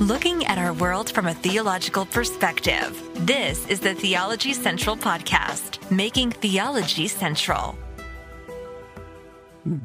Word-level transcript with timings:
looking 0.00 0.46
at 0.46 0.56
our 0.56 0.72
world 0.72 1.10
from 1.10 1.26
a 1.26 1.34
theological 1.34 2.06
perspective. 2.06 3.06
This 3.26 3.66
is 3.66 3.80
the 3.80 3.92
Theology 3.92 4.54
Central 4.54 4.96
Podcast, 4.96 5.90
making 5.90 6.30
theology 6.30 7.06
central. 7.06 7.76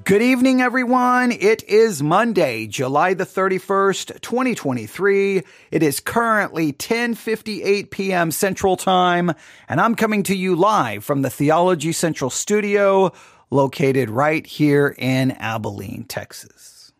Good 0.05 0.21
evening, 0.21 0.61
everyone. 0.61 1.33
It 1.33 1.63
is 1.63 2.01
Monday, 2.01 2.65
July 2.65 3.13
the 3.13 3.25
31st, 3.25 4.21
2023. 4.21 5.43
It 5.71 5.83
is 5.83 5.99
currently 5.99 6.67
1058 6.67 7.91
p.m. 7.91 8.31
Central 8.31 8.77
Time, 8.77 9.33
and 9.67 9.81
I'm 9.81 9.95
coming 9.95 10.23
to 10.23 10.35
you 10.35 10.55
live 10.55 11.03
from 11.03 11.23
the 11.23 11.29
Theology 11.29 11.91
Central 11.91 12.29
studio 12.29 13.11
located 13.51 14.09
right 14.09 14.47
here 14.47 14.95
in 14.97 15.31
Abilene, 15.31 16.05
Texas. 16.05 16.93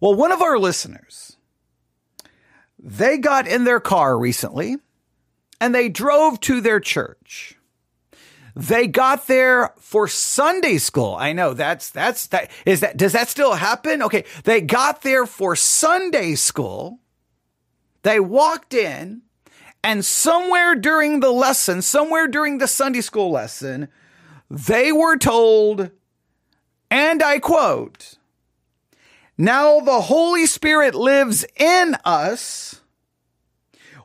Well, 0.00 0.14
one 0.14 0.32
of 0.32 0.42
our 0.42 0.58
listeners, 0.58 1.38
they 2.82 3.16
got 3.16 3.46
in 3.46 3.64
their 3.64 3.80
car 3.80 4.18
recently 4.18 4.76
and 5.60 5.74
they 5.74 5.88
drove 5.88 6.40
to 6.40 6.60
their 6.60 6.80
church. 6.80 7.56
They 8.54 8.86
got 8.86 9.28
there 9.28 9.72
for 9.78 10.08
Sunday 10.08 10.76
school. 10.76 11.16
I 11.18 11.32
know 11.32 11.54
that's, 11.54 11.88
that's, 11.90 12.26
that, 12.26 12.50
is 12.66 12.80
that, 12.80 12.96
does 12.96 13.12
that 13.12 13.28
still 13.28 13.54
happen? 13.54 14.02
Okay. 14.02 14.24
They 14.44 14.60
got 14.60 15.02
there 15.02 15.24
for 15.24 15.56
Sunday 15.56 16.34
school. 16.34 16.98
They 18.02 18.20
walked 18.20 18.74
in 18.74 19.22
and 19.84 20.04
somewhere 20.04 20.74
during 20.74 21.20
the 21.20 21.30
lesson, 21.30 21.82
somewhere 21.82 22.28
during 22.28 22.58
the 22.58 22.68
Sunday 22.68 23.00
school 23.00 23.30
lesson, 23.30 23.88
they 24.50 24.92
were 24.92 25.16
told, 25.16 25.90
and 26.90 27.22
I 27.22 27.38
quote, 27.38 28.18
now 29.42 29.80
the 29.80 30.00
Holy 30.00 30.46
Spirit 30.46 30.94
lives 30.94 31.44
in 31.56 31.96
us. 32.04 32.80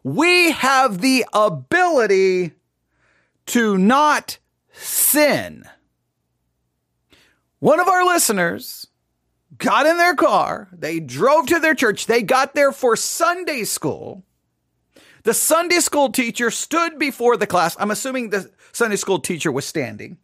We 0.03 0.51
have 0.51 1.01
the 1.01 1.25
ability 1.31 2.53
to 3.47 3.77
not 3.77 4.39
sin. 4.71 5.63
One 7.59 7.79
of 7.79 7.87
our 7.87 8.03
listeners 8.03 8.87
got 9.57 9.85
in 9.85 9.97
their 9.97 10.15
car. 10.15 10.69
They 10.71 10.99
drove 10.99 11.47
to 11.47 11.59
their 11.59 11.75
church. 11.75 12.07
They 12.07 12.23
got 12.23 12.55
there 12.55 12.71
for 12.71 12.95
Sunday 12.95 13.63
school. 13.63 14.23
The 15.21 15.35
Sunday 15.35 15.81
school 15.81 16.11
teacher 16.11 16.49
stood 16.49 16.97
before 16.97 17.37
the 17.37 17.47
class. 17.47 17.75
I'm 17.79 17.91
assuming 17.91 18.29
the 18.29 18.49
Sunday 18.71 18.95
school 18.95 19.19
teacher 19.19 19.51
was 19.51 19.65
standing. 19.65 20.17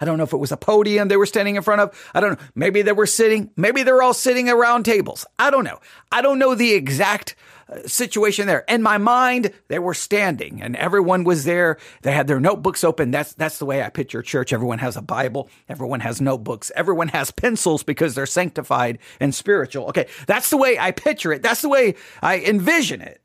I 0.00 0.04
don't 0.04 0.18
know 0.18 0.24
if 0.24 0.32
it 0.32 0.38
was 0.38 0.52
a 0.52 0.56
podium 0.56 1.08
they 1.08 1.16
were 1.16 1.26
standing 1.26 1.56
in 1.56 1.62
front 1.62 1.80
of. 1.80 2.10
I 2.14 2.20
don't 2.20 2.38
know. 2.38 2.46
Maybe 2.54 2.82
they 2.82 2.92
were 2.92 3.06
sitting. 3.06 3.50
Maybe 3.56 3.82
they're 3.82 4.02
all 4.02 4.14
sitting 4.14 4.48
around 4.48 4.84
tables. 4.84 5.26
I 5.38 5.50
don't 5.50 5.64
know. 5.64 5.80
I 6.12 6.22
don't 6.22 6.38
know 6.38 6.54
the 6.54 6.72
exact 6.72 7.34
uh, 7.68 7.82
situation 7.86 8.46
there. 8.46 8.64
In 8.68 8.82
my 8.82 8.98
mind, 8.98 9.52
they 9.68 9.78
were 9.78 9.94
standing 9.94 10.62
and 10.62 10.76
everyone 10.76 11.24
was 11.24 11.44
there. 11.44 11.78
They 12.02 12.12
had 12.12 12.26
their 12.26 12.40
notebooks 12.40 12.84
open. 12.84 13.10
That's, 13.10 13.34
that's 13.34 13.58
the 13.58 13.66
way 13.66 13.82
I 13.82 13.88
picture 13.88 14.22
church. 14.22 14.52
Everyone 14.52 14.78
has 14.78 14.96
a 14.96 15.02
Bible. 15.02 15.48
Everyone 15.68 16.00
has 16.00 16.20
notebooks. 16.20 16.70
Everyone 16.76 17.08
has 17.08 17.30
pencils 17.30 17.82
because 17.82 18.14
they're 18.14 18.26
sanctified 18.26 18.98
and 19.18 19.34
spiritual. 19.34 19.86
Okay. 19.86 20.06
That's 20.26 20.50
the 20.50 20.56
way 20.56 20.78
I 20.78 20.92
picture 20.92 21.32
it. 21.32 21.42
That's 21.42 21.62
the 21.62 21.68
way 21.68 21.96
I 22.22 22.38
envision 22.40 23.00
it. 23.00 23.20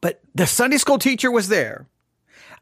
But 0.00 0.22
the 0.34 0.46
Sunday 0.46 0.78
school 0.78 0.98
teacher 0.98 1.30
was 1.30 1.48
there 1.48 1.86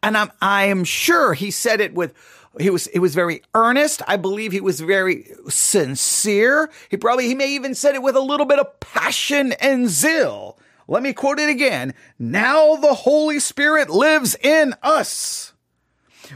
and 0.02 0.16
I'm, 0.16 0.30
I 0.40 0.66
am 0.66 0.84
sure 0.84 1.34
he 1.34 1.50
said 1.50 1.80
it 1.80 1.94
with 1.94 2.14
he 2.58 2.70
was 2.70 2.86
he 2.88 2.98
was 2.98 3.14
very 3.14 3.42
earnest. 3.54 4.02
I 4.06 4.16
believe 4.16 4.52
he 4.52 4.60
was 4.60 4.80
very 4.80 5.30
sincere. 5.48 6.70
He 6.88 6.96
probably 6.96 7.26
he 7.26 7.34
may 7.34 7.48
even 7.52 7.74
said 7.74 7.94
it 7.94 8.02
with 8.02 8.16
a 8.16 8.20
little 8.20 8.46
bit 8.46 8.58
of 8.58 8.80
passion 8.80 9.52
and 9.52 9.88
zeal. 9.88 10.58
Let 10.86 11.02
me 11.02 11.12
quote 11.12 11.38
it 11.38 11.50
again. 11.50 11.94
Now 12.18 12.76
the 12.76 12.94
Holy 12.94 13.40
Spirit 13.40 13.90
lives 13.90 14.36
in 14.42 14.74
us. 14.82 15.52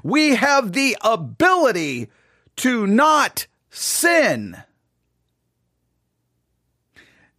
We 0.03 0.37
have 0.37 0.72
the 0.72 0.97
ability 1.03 2.10
to 2.56 2.87
not 2.87 3.47
sin. 3.70 4.62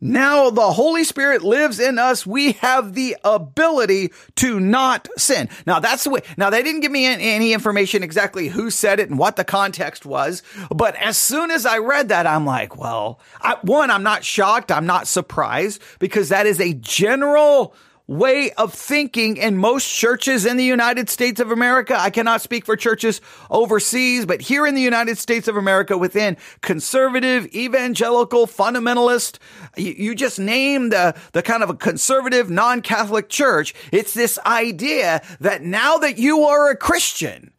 Now 0.03 0.50
the 0.50 0.74
Holy 0.74 1.06
Spirit 1.06 1.44
lives 1.44 1.80
in 1.80 1.97
us. 1.97 2.28
We 2.28 2.52
have 2.53 2.94
the 2.94 3.16
ability 3.24 4.12
to 4.36 4.59
not 4.59 5.08
sin. 5.16 5.47
Now 5.66 5.80
that's 5.80 6.03
the 6.03 6.09
way. 6.09 6.24
Now 6.36 6.50
they 6.50 6.62
didn't 6.62 6.81
give 6.81 6.91
me 6.91 7.06
any 7.06 7.53
information 7.53 8.03
exactly 8.03 8.50
who 8.50 8.69
said 8.69 9.00
it 9.00 9.09
and 9.09 9.18
what 9.18 9.38
the 9.38 9.46
context 9.46 10.06
was. 10.06 10.44
But 10.69 10.97
as 10.97 11.18
soon 11.18 11.52
as 11.52 11.66
I 11.66 11.78
read 11.78 12.09
that, 12.09 12.28
I'm 12.28 12.46
like, 12.46 12.78
well, 12.78 13.22
I, 13.40 13.56
one, 13.62 13.90
I'm 13.90 14.03
not 14.03 14.25
shocked. 14.25 14.74
I'm 14.74 14.86
not 14.86 15.08
surprised 15.08 15.81
because 16.00 16.28
that 16.28 16.47
is 16.47 16.59
a 16.59 16.74
general 16.74 17.74
way 18.08 18.52
of 18.53 18.74
thinking 18.74 19.38
in 19.38 19.56
most 19.56 19.88
churches 19.88 20.46
in 20.46 20.58
the 20.58 20.64
United 20.64 21.09
States 21.09 21.40
of 21.40 21.52
America. 21.52 21.96
I 21.97 22.09
cannot 22.09 22.41
speak 22.41 22.66
for 22.66 22.75
churches 22.75 23.22
overseas, 23.50 24.25
but 24.25 24.41
here 24.41 24.68
in 24.68 24.75
the 24.75 24.81
United 24.81 25.18
States 25.18 25.47
of 25.47 25.56
America 25.56 25.97
within 25.97 26.36
conservative, 26.62 27.47
evangelical, 27.56 28.46
fundamentalist, 28.46 29.40
you, 29.78 29.94
you 29.97 30.16
just 30.16 30.38
name 30.38 30.90
the, 30.90 31.16
the 31.31 31.42
kind 31.42 31.63
of 31.63 31.69
a 31.69 31.75
conservative, 31.75 32.50
non-Catholic 32.50 33.30
church. 33.30 33.74
It's 33.92 34.13
this 34.13 34.38
idea 34.46 35.22
that 35.40 35.63
now 35.63 35.97
that 35.97 36.18
you 36.18 36.44
are 36.44 36.69
a 36.69 36.75
Christian, 36.75 37.52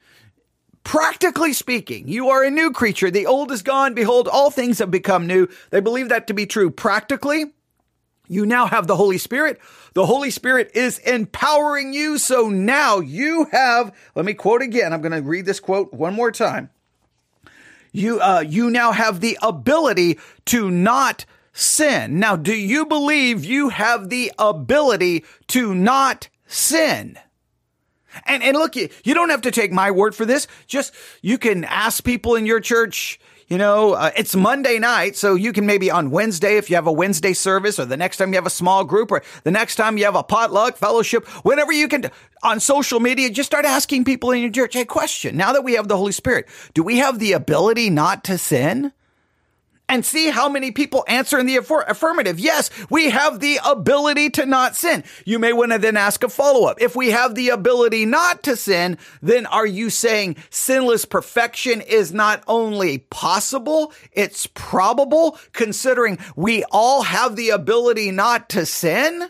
Practically 0.84 1.54
speaking, 1.54 2.08
you 2.08 2.28
are 2.28 2.44
a 2.44 2.50
new 2.50 2.70
creature. 2.70 3.10
The 3.10 3.26
old 3.26 3.50
is 3.50 3.62
gone. 3.62 3.94
Behold, 3.94 4.28
all 4.28 4.50
things 4.50 4.80
have 4.80 4.90
become 4.90 5.26
new. 5.26 5.48
They 5.70 5.80
believe 5.80 6.10
that 6.10 6.26
to 6.26 6.34
be 6.34 6.44
true. 6.44 6.70
Practically, 6.70 7.46
you 8.28 8.44
now 8.44 8.66
have 8.66 8.86
the 8.86 8.96
Holy 8.96 9.16
Spirit. 9.16 9.58
The 9.94 10.06
Holy 10.06 10.30
Spirit 10.30 10.72
is 10.74 10.98
empowering 10.98 11.92
you. 11.92 12.18
So 12.18 12.48
now 12.48 13.00
you 13.00 13.46
have, 13.52 13.94
let 14.14 14.24
me 14.24 14.34
quote 14.34 14.60
again. 14.60 14.92
I'm 14.92 15.00
going 15.00 15.12
to 15.12 15.22
read 15.22 15.46
this 15.46 15.60
quote 15.60 15.94
one 15.94 16.14
more 16.14 16.32
time. 16.32 16.70
You, 17.92 18.20
uh, 18.20 18.44
you 18.46 18.70
now 18.70 18.90
have 18.90 19.20
the 19.20 19.38
ability 19.40 20.18
to 20.46 20.68
not 20.68 21.24
sin. 21.52 22.18
Now, 22.18 22.34
do 22.34 22.52
you 22.52 22.86
believe 22.86 23.44
you 23.44 23.68
have 23.68 24.08
the 24.08 24.32
ability 24.36 25.24
to 25.48 25.72
not 25.74 26.28
sin? 26.46 27.16
And, 28.26 28.42
and 28.42 28.56
look, 28.56 28.74
you, 28.74 28.88
you 29.04 29.14
don't 29.14 29.30
have 29.30 29.42
to 29.42 29.52
take 29.52 29.70
my 29.70 29.92
word 29.92 30.16
for 30.16 30.24
this. 30.24 30.48
Just, 30.66 30.92
you 31.22 31.38
can 31.38 31.62
ask 31.64 32.02
people 32.02 32.34
in 32.34 32.46
your 32.46 32.60
church, 32.60 33.20
you 33.48 33.58
know, 33.58 33.92
uh, 33.92 34.10
it's 34.16 34.34
Monday 34.34 34.78
night, 34.78 35.16
so 35.16 35.34
you 35.34 35.52
can 35.52 35.66
maybe 35.66 35.90
on 35.90 36.10
Wednesday, 36.10 36.56
if 36.56 36.70
you 36.70 36.76
have 36.76 36.86
a 36.86 36.92
Wednesday 36.92 37.32
service, 37.32 37.78
or 37.78 37.84
the 37.84 37.96
next 37.96 38.16
time 38.16 38.32
you 38.32 38.36
have 38.36 38.46
a 38.46 38.50
small 38.50 38.84
group, 38.84 39.10
or 39.10 39.22
the 39.44 39.50
next 39.50 39.76
time 39.76 39.98
you 39.98 40.04
have 40.04 40.16
a 40.16 40.22
potluck, 40.22 40.76
fellowship, 40.76 41.26
whenever 41.44 41.72
you 41.72 41.88
can, 41.88 42.10
on 42.42 42.60
social 42.60 43.00
media, 43.00 43.30
just 43.30 43.46
start 43.46 43.64
asking 43.64 44.04
people 44.04 44.30
in 44.30 44.40
your 44.40 44.50
church, 44.50 44.74
hey, 44.74 44.84
question, 44.84 45.36
now 45.36 45.52
that 45.52 45.64
we 45.64 45.74
have 45.74 45.88
the 45.88 45.96
Holy 45.96 46.12
Spirit, 46.12 46.48
do 46.72 46.82
we 46.82 46.98
have 46.98 47.18
the 47.18 47.32
ability 47.32 47.90
not 47.90 48.24
to 48.24 48.38
sin? 48.38 48.92
And 49.88 50.04
see 50.04 50.30
how 50.30 50.48
many 50.48 50.70
people 50.70 51.04
answer 51.08 51.38
in 51.38 51.46
the 51.46 51.56
affirmative. 51.56 52.40
Yes, 52.40 52.70
we 52.90 53.10
have 53.10 53.40
the 53.40 53.60
ability 53.64 54.30
to 54.30 54.46
not 54.46 54.76
sin. 54.76 55.04
You 55.24 55.38
may 55.38 55.52
want 55.52 55.72
to 55.72 55.78
then 55.78 55.96
ask 55.96 56.24
a 56.24 56.28
follow 56.28 56.66
up. 56.66 56.80
If 56.80 56.96
we 56.96 57.10
have 57.10 57.34
the 57.34 57.50
ability 57.50 58.06
not 58.06 58.42
to 58.44 58.56
sin, 58.56 58.96
then 59.20 59.46
are 59.46 59.66
you 59.66 59.90
saying 59.90 60.36
sinless 60.50 61.04
perfection 61.04 61.80
is 61.80 62.12
not 62.12 62.42
only 62.48 62.98
possible, 62.98 63.92
it's 64.12 64.46
probable 64.46 65.38
considering 65.52 66.18
we 66.34 66.64
all 66.70 67.02
have 67.02 67.36
the 67.36 67.50
ability 67.50 68.10
not 68.10 68.48
to 68.50 68.64
sin? 68.64 69.28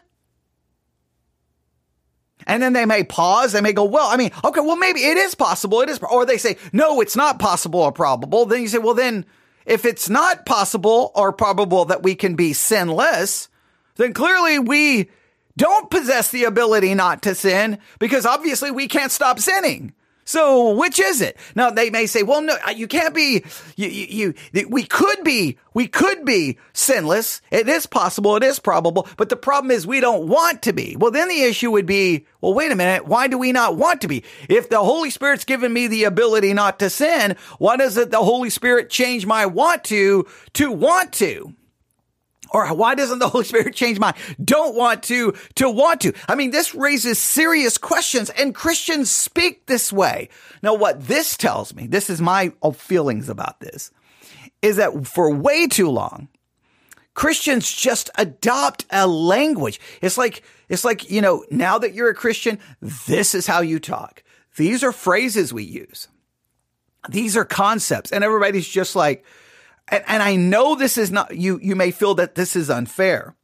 And 2.47 2.63
then 2.63 2.75
they 2.75 2.85
may 2.85 3.03
pause. 3.05 3.53
They 3.53 3.61
may 3.61 3.73
go, 3.73 3.85
well, 3.85 4.07
I 4.09 4.17
mean, 4.17 4.31
okay, 4.45 4.61
well, 4.61 4.77
maybe 4.77 5.01
it 5.01 5.17
is 5.17 5.35
possible. 5.35 5.81
It 5.81 5.89
is, 5.89 5.99
or 5.99 6.27
they 6.27 6.39
say, 6.39 6.59
no, 6.73 7.01
it's 7.01 7.17
not 7.17 7.39
possible 7.39 7.81
or 7.81 7.91
probable. 7.91 8.45
Then 8.45 8.63
you 8.63 8.69
say, 8.69 8.79
well, 8.79 8.95
then, 8.95 9.25
if 9.67 9.85
it's 9.85 10.09
not 10.09 10.47
possible 10.47 11.13
or 11.15 11.33
probable 11.33 11.87
that 11.87 12.03
we 12.03 12.15
can 12.15 12.35
be 12.37 12.53
sinless, 12.53 13.49
then 13.97 14.13
clearly 14.13 14.59
we 14.59 15.11
don't 15.57 15.91
possess 15.91 16.31
the 16.31 16.45
ability 16.45 16.95
not 16.95 17.23
to 17.23 17.35
sin 17.35 17.79
because 17.99 18.27
obviously 18.27 18.71
we 18.71 18.89
can't 18.89 19.13
stop 19.13 19.39
sinning. 19.39 19.93
So 20.25 20.75
which 20.75 20.99
is 20.99 21.21
it? 21.21 21.37
Now 21.55 21.71
they 21.71 21.91
may 21.91 22.07
say, 22.07 22.23
well, 22.23 22.41
no, 22.41 22.57
uh, 22.67 22.71
you 22.71 22.87
can't 22.87 23.15
be, 23.15 23.45
you, 23.77 23.89
you, 23.89 24.35
you, 24.53 24.69
we 24.69 24.85
could 24.85 25.23
be, 25.25 25.59
we 25.75 25.87
could 25.87 26.25
be 26.25 26.59
sinless. 26.73 27.43
It 27.51 27.69
is 27.69 27.87
possible. 27.87 28.37
It 28.37 28.43
is 28.43 28.59
probable. 28.59 29.07
But 29.17 29.29
the 29.29 29.37
problem 29.37 29.71
is 29.71 29.87
we 29.87 30.01
don't 30.01 30.29
want 30.29 30.63
to 30.63 30.73
be. 30.73 30.97
Well, 30.97 31.11
then 31.11 31.29
the 31.29 31.43
issue 31.43 31.71
would 31.71 31.87
be, 31.87 32.27
well, 32.41 32.55
wait 32.55 32.73
a 32.73 32.77
minute. 32.77 33.07
Why 33.07 33.29
do 33.29 33.39
we 33.39 33.53
not 33.53 33.77
want 33.77 34.01
to 34.03 34.09
be? 34.09 34.25
If 34.49 34.69
the 34.69 34.79
Holy 34.79 35.11
Spirit's 35.11 35.45
given 35.45 35.73
me 35.73 35.87
the 35.87 36.05
ability 36.05 36.55
not 36.55 36.79
to 36.79 36.91
sin, 36.91 37.37
why 37.59 37.77
does 37.77 37.97
it 37.97 38.11
the 38.11 38.19
Holy 38.19 38.51
Spirit 38.51 38.91
change 38.91 39.27
my 39.27 39.47
want 39.47 39.85
to 39.85 40.27
to 40.55 40.71
want 40.71 41.13
to? 41.15 41.55
Or 42.55 42.73
why 42.73 42.95
doesn't 42.95 43.19
the 43.19 43.29
Holy 43.29 43.45
Spirit 43.45 43.75
change 43.75 43.99
my 43.99 44.15
don't 44.43 44.77
want 44.77 45.03
to 45.05 45.35
to 45.57 45.69
want 45.69 46.01
to? 46.03 46.13
I 46.29 46.37
mean, 46.37 46.53
this 46.53 46.73
raises 46.73 47.19
serious 47.19 47.77
questions 47.77 48.31
and 48.31 48.55
Christians 48.55 49.11
speak 49.11 49.67
this 49.67 49.93
way. 49.93 50.29
Now, 50.63 50.75
what 50.75 51.09
this 51.09 51.37
tells 51.37 51.75
me, 51.75 51.89
this 51.89 52.09
is 52.09 52.21
my 52.21 52.53
feelings 52.75 53.29
about 53.29 53.59
this, 53.59 53.91
is 54.63 54.77
that 54.77 55.07
for 55.07 55.35
way 55.35 55.67
too 55.67 55.91
long, 55.91 56.29
Christians 57.15 57.71
just 57.71 58.09
adopt 58.17 58.87
a 58.91 59.07
language. 59.07 59.81
It's 60.01 60.17
like, 60.17 60.45
it's 60.69 60.85
like, 60.85 61.11
you 61.11 61.21
know, 61.21 61.45
now 61.51 61.79
that 61.79 61.93
you're 61.93 62.09
a 62.09 62.15
Christian, 62.15 62.61
this 62.81 63.35
is 63.35 63.49
how 63.49 63.63
you 63.63 63.81
talk. 63.81 64.23
These 64.57 64.85
are 64.85 64.93
phrases 64.93 65.53
we 65.53 65.65
use. 65.65 66.07
These 67.09 67.37
are 67.37 67.45
concepts. 67.45 68.13
And 68.13 68.23
everybody's 68.23 68.69
just 68.69 68.95
like, 68.95 69.25
and, 69.89 70.05
and 70.07 70.23
I 70.23 70.37
know 70.37 70.75
this 70.75 70.99
is 70.99 71.11
not, 71.11 71.37
you, 71.37 71.59
you 71.63 71.77
may 71.77 71.91
feel 71.91 72.15
that 72.17 72.35
this 72.35 72.57
is 72.57 72.71
unfair, 72.71 73.35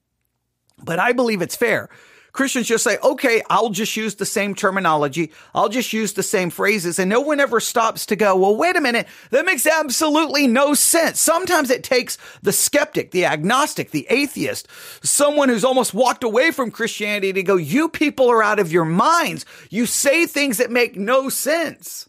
but 0.82 0.98
I 0.98 1.12
believe 1.12 1.42
it's 1.42 1.56
fair 1.56 1.88
Christians 2.32 2.68
just 2.68 2.84
say, 2.84 2.96
okay, 3.02 3.42
I'll 3.50 3.70
just 3.70 3.96
use 3.96 4.14
the 4.14 4.26
same 4.26 4.54
terminology. 4.54 5.32
I'll 5.54 5.68
just 5.68 5.92
use 5.92 6.12
the 6.12 6.22
same 6.22 6.50
phrases. 6.50 6.98
And 6.98 7.10
no 7.10 7.20
one 7.20 7.40
ever 7.40 7.60
stops 7.60 8.06
to 8.06 8.16
go, 8.16 8.36
well, 8.36 8.56
wait 8.56 8.76
a 8.76 8.80
minute. 8.80 9.06
That 9.30 9.44
makes 9.44 9.66
absolutely 9.66 10.46
no 10.46 10.74
sense. 10.74 11.20
Sometimes 11.20 11.70
it 11.70 11.82
takes 11.82 12.18
the 12.42 12.52
skeptic, 12.52 13.10
the 13.10 13.24
agnostic, 13.24 13.90
the 13.90 14.06
atheist, 14.10 14.68
someone 15.02 15.48
who's 15.48 15.64
almost 15.64 15.94
walked 15.94 16.24
away 16.24 16.50
from 16.50 16.70
Christianity 16.70 17.32
to 17.32 17.42
go, 17.42 17.56
you 17.56 17.88
people 17.88 18.30
are 18.30 18.42
out 18.42 18.58
of 18.58 18.72
your 18.72 18.84
minds. 18.84 19.44
You 19.68 19.86
say 19.86 20.26
things 20.26 20.58
that 20.58 20.70
make 20.70 20.96
no 20.96 21.28
sense. 21.28 22.08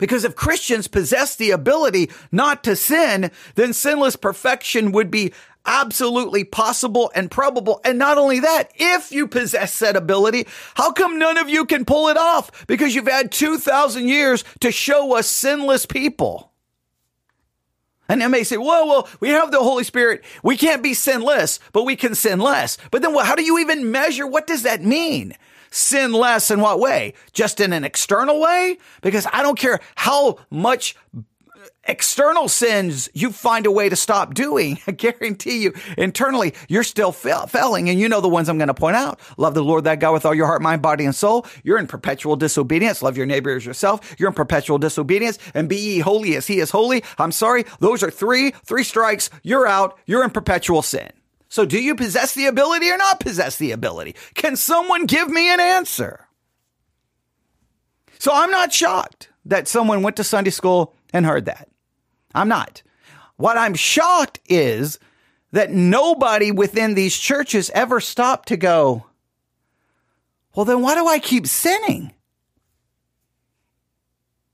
Because 0.00 0.24
if 0.24 0.34
Christians 0.34 0.88
possess 0.88 1.36
the 1.36 1.52
ability 1.52 2.10
not 2.32 2.64
to 2.64 2.74
sin, 2.74 3.30
then 3.54 3.72
sinless 3.72 4.16
perfection 4.16 4.90
would 4.90 5.10
be 5.10 5.32
absolutely 5.66 6.42
possible 6.42 7.12
and 7.14 7.30
probable. 7.30 7.80
And 7.84 7.98
not 7.98 8.18
only 8.18 8.40
that, 8.40 8.72
if 8.74 9.12
you 9.12 9.28
possess 9.28 9.78
that 9.80 9.94
ability, 9.94 10.46
how 10.74 10.90
come 10.90 11.18
none 11.18 11.36
of 11.36 11.48
you 11.48 11.66
can 11.66 11.84
pull 11.84 12.08
it 12.08 12.16
off? 12.16 12.66
Because 12.66 12.94
you've 12.94 13.06
had 13.06 13.30
2,000 13.30 14.08
years 14.08 14.42
to 14.60 14.72
show 14.72 15.16
us 15.16 15.28
sinless 15.28 15.86
people. 15.86 16.50
And 18.08 18.22
they 18.22 18.26
may 18.26 18.42
say, 18.42 18.56
well, 18.56 18.88
well, 18.88 19.08
we 19.20 19.28
have 19.28 19.52
the 19.52 19.60
Holy 19.60 19.84
Spirit. 19.84 20.24
We 20.42 20.56
can't 20.56 20.82
be 20.82 20.94
sinless, 20.94 21.60
but 21.72 21.84
we 21.84 21.94
can 21.94 22.16
sin 22.16 22.40
less. 22.40 22.76
But 22.90 23.02
then 23.02 23.14
well, 23.14 23.24
how 23.24 23.36
do 23.36 23.44
you 23.44 23.58
even 23.58 23.92
measure? 23.92 24.26
What 24.26 24.48
does 24.48 24.64
that 24.64 24.82
mean? 24.82 25.34
Sin 25.70 26.12
less 26.12 26.50
in 26.50 26.60
what 26.60 26.80
way? 26.80 27.14
Just 27.32 27.60
in 27.60 27.72
an 27.72 27.84
external 27.84 28.40
way? 28.40 28.78
Because 29.02 29.26
I 29.32 29.42
don't 29.42 29.58
care 29.58 29.80
how 29.94 30.38
much 30.50 30.96
external 31.84 32.48
sins 32.48 33.08
you 33.14 33.32
find 33.32 33.66
a 33.66 33.70
way 33.70 33.88
to 33.88 33.96
stop 33.96 34.34
doing, 34.34 34.78
I 34.86 34.92
guarantee 34.92 35.62
you 35.62 35.72
internally 35.96 36.54
you're 36.68 36.82
still 36.84 37.12
failing. 37.12 37.88
And 37.88 37.98
you 37.98 38.08
know 38.08 38.20
the 38.20 38.28
ones 38.28 38.48
I'm 38.48 38.58
going 38.58 38.68
to 38.68 38.74
point 38.74 38.96
out. 38.96 39.20
Love 39.36 39.54
the 39.54 39.64
Lord 39.64 39.84
that 39.84 40.00
God 40.00 40.12
with 40.12 40.26
all 40.26 40.34
your 40.34 40.46
heart, 40.46 40.62
mind, 40.62 40.82
body, 40.82 41.04
and 41.04 41.14
soul. 41.14 41.46
You're 41.62 41.78
in 41.78 41.86
perpetual 41.86 42.36
disobedience. 42.36 43.02
Love 43.02 43.16
your 43.16 43.26
neighbor 43.26 43.54
as 43.56 43.66
yourself. 43.66 44.14
You're 44.18 44.28
in 44.28 44.34
perpetual 44.34 44.78
disobedience 44.78 45.38
and 45.54 45.68
be 45.68 45.76
ye 45.76 45.98
holy 46.00 46.36
as 46.36 46.46
he 46.46 46.60
is 46.60 46.70
holy. 46.70 47.02
I'm 47.18 47.32
sorry. 47.32 47.64
Those 47.80 48.02
are 48.02 48.10
three, 48.10 48.52
three 48.64 48.84
strikes. 48.84 49.30
You're 49.42 49.66
out. 49.66 49.98
You're 50.06 50.24
in 50.24 50.30
perpetual 50.30 50.82
sin. 50.82 51.10
So 51.50 51.64
do 51.64 51.82
you 51.82 51.96
possess 51.96 52.32
the 52.32 52.46
ability 52.46 52.88
or 52.90 52.96
not 52.96 53.18
possess 53.18 53.56
the 53.56 53.72
ability? 53.72 54.14
Can 54.34 54.54
someone 54.54 55.04
give 55.04 55.28
me 55.28 55.52
an 55.52 55.58
answer? 55.58 56.28
So 58.20 58.30
I'm 58.32 58.52
not 58.52 58.72
shocked 58.72 59.28
that 59.44 59.66
someone 59.66 60.02
went 60.02 60.16
to 60.16 60.24
Sunday 60.24 60.50
school 60.50 60.94
and 61.12 61.26
heard 61.26 61.46
that. 61.46 61.68
I'm 62.34 62.48
not. 62.48 62.82
What 63.36 63.58
I'm 63.58 63.74
shocked 63.74 64.38
is 64.46 65.00
that 65.50 65.72
nobody 65.72 66.52
within 66.52 66.94
these 66.94 67.18
churches 67.18 67.68
ever 67.74 67.98
stopped 68.00 68.48
to 68.48 68.56
go, 68.56 69.06
well, 70.54 70.64
then 70.64 70.82
why 70.82 70.94
do 70.94 71.08
I 71.08 71.18
keep 71.18 71.48
sinning? 71.48 72.12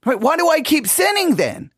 Right? 0.03 0.19
Why 0.19 0.35
do 0.35 0.49
I 0.49 0.61
keep 0.61 0.87
sinning 0.87 1.35
then? 1.35 1.69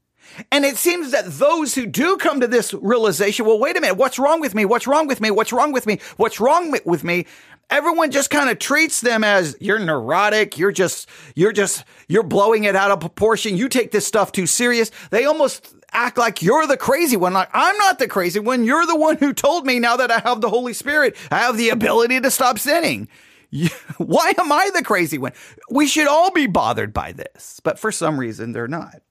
And 0.51 0.65
it 0.65 0.77
seems 0.77 1.11
that 1.11 1.25
those 1.25 1.75
who 1.75 1.85
do 1.85 2.17
come 2.17 2.39
to 2.41 2.47
this 2.47 2.73
realization, 2.73 3.45
well, 3.45 3.59
wait 3.59 3.77
a 3.77 3.81
minute, 3.81 3.97
what's 3.97 4.19
wrong 4.19 4.39
with 4.39 4.55
me? 4.55 4.65
What's 4.65 4.87
wrong 4.87 5.07
with 5.07 5.21
me? 5.21 5.31
What's 5.31 5.51
wrong 5.51 5.71
with 5.71 5.85
me? 5.85 5.99
What's 6.17 6.39
wrong 6.39 6.75
with 6.85 7.03
me? 7.03 7.25
Everyone 7.69 8.09
just 8.09 8.31
kind 8.31 8.49
of 8.49 8.57
treats 8.57 9.01
them 9.01 9.23
as 9.23 9.55
you're 9.59 9.77
neurotic. 9.77 10.57
You're 10.57 10.71
just, 10.71 11.07
you're 11.35 11.51
just, 11.51 11.83
you're 12.07 12.23
blowing 12.23 12.63
it 12.63 12.75
out 12.75 12.89
of 12.89 12.99
proportion. 12.99 13.57
You 13.57 13.69
take 13.69 13.91
this 13.91 14.07
stuff 14.07 14.31
too 14.31 14.47
serious. 14.47 14.89
They 15.11 15.25
almost 15.25 15.75
act 15.91 16.17
like 16.17 16.41
you're 16.41 16.65
the 16.65 16.77
crazy 16.77 17.17
one. 17.17 17.33
Like, 17.33 17.49
I'm 17.53 17.77
not 17.77 17.99
the 17.99 18.07
crazy 18.07 18.39
one. 18.39 18.63
You're 18.63 18.85
the 18.85 18.95
one 18.95 19.17
who 19.17 19.33
told 19.33 19.65
me 19.65 19.79
now 19.79 19.97
that 19.97 20.11
I 20.11 20.19
have 20.19 20.41
the 20.41 20.49
Holy 20.49 20.73
Spirit, 20.73 21.15
I 21.31 21.39
have 21.39 21.57
the 21.57 21.69
ability 21.69 22.19
to 22.21 22.31
stop 22.31 22.57
sinning. 22.57 23.07
Why 23.97 24.33
am 24.37 24.51
I 24.51 24.69
the 24.75 24.83
crazy 24.83 25.17
one? 25.17 25.33
We 25.69 25.87
should 25.87 26.07
all 26.07 26.31
be 26.31 26.47
bothered 26.47 26.93
by 26.93 27.11
this, 27.11 27.59
but 27.63 27.79
for 27.79 27.91
some 27.91 28.19
reason 28.19 28.51
they're 28.51 28.67
not. 28.67 29.01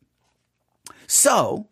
So, 1.09 1.67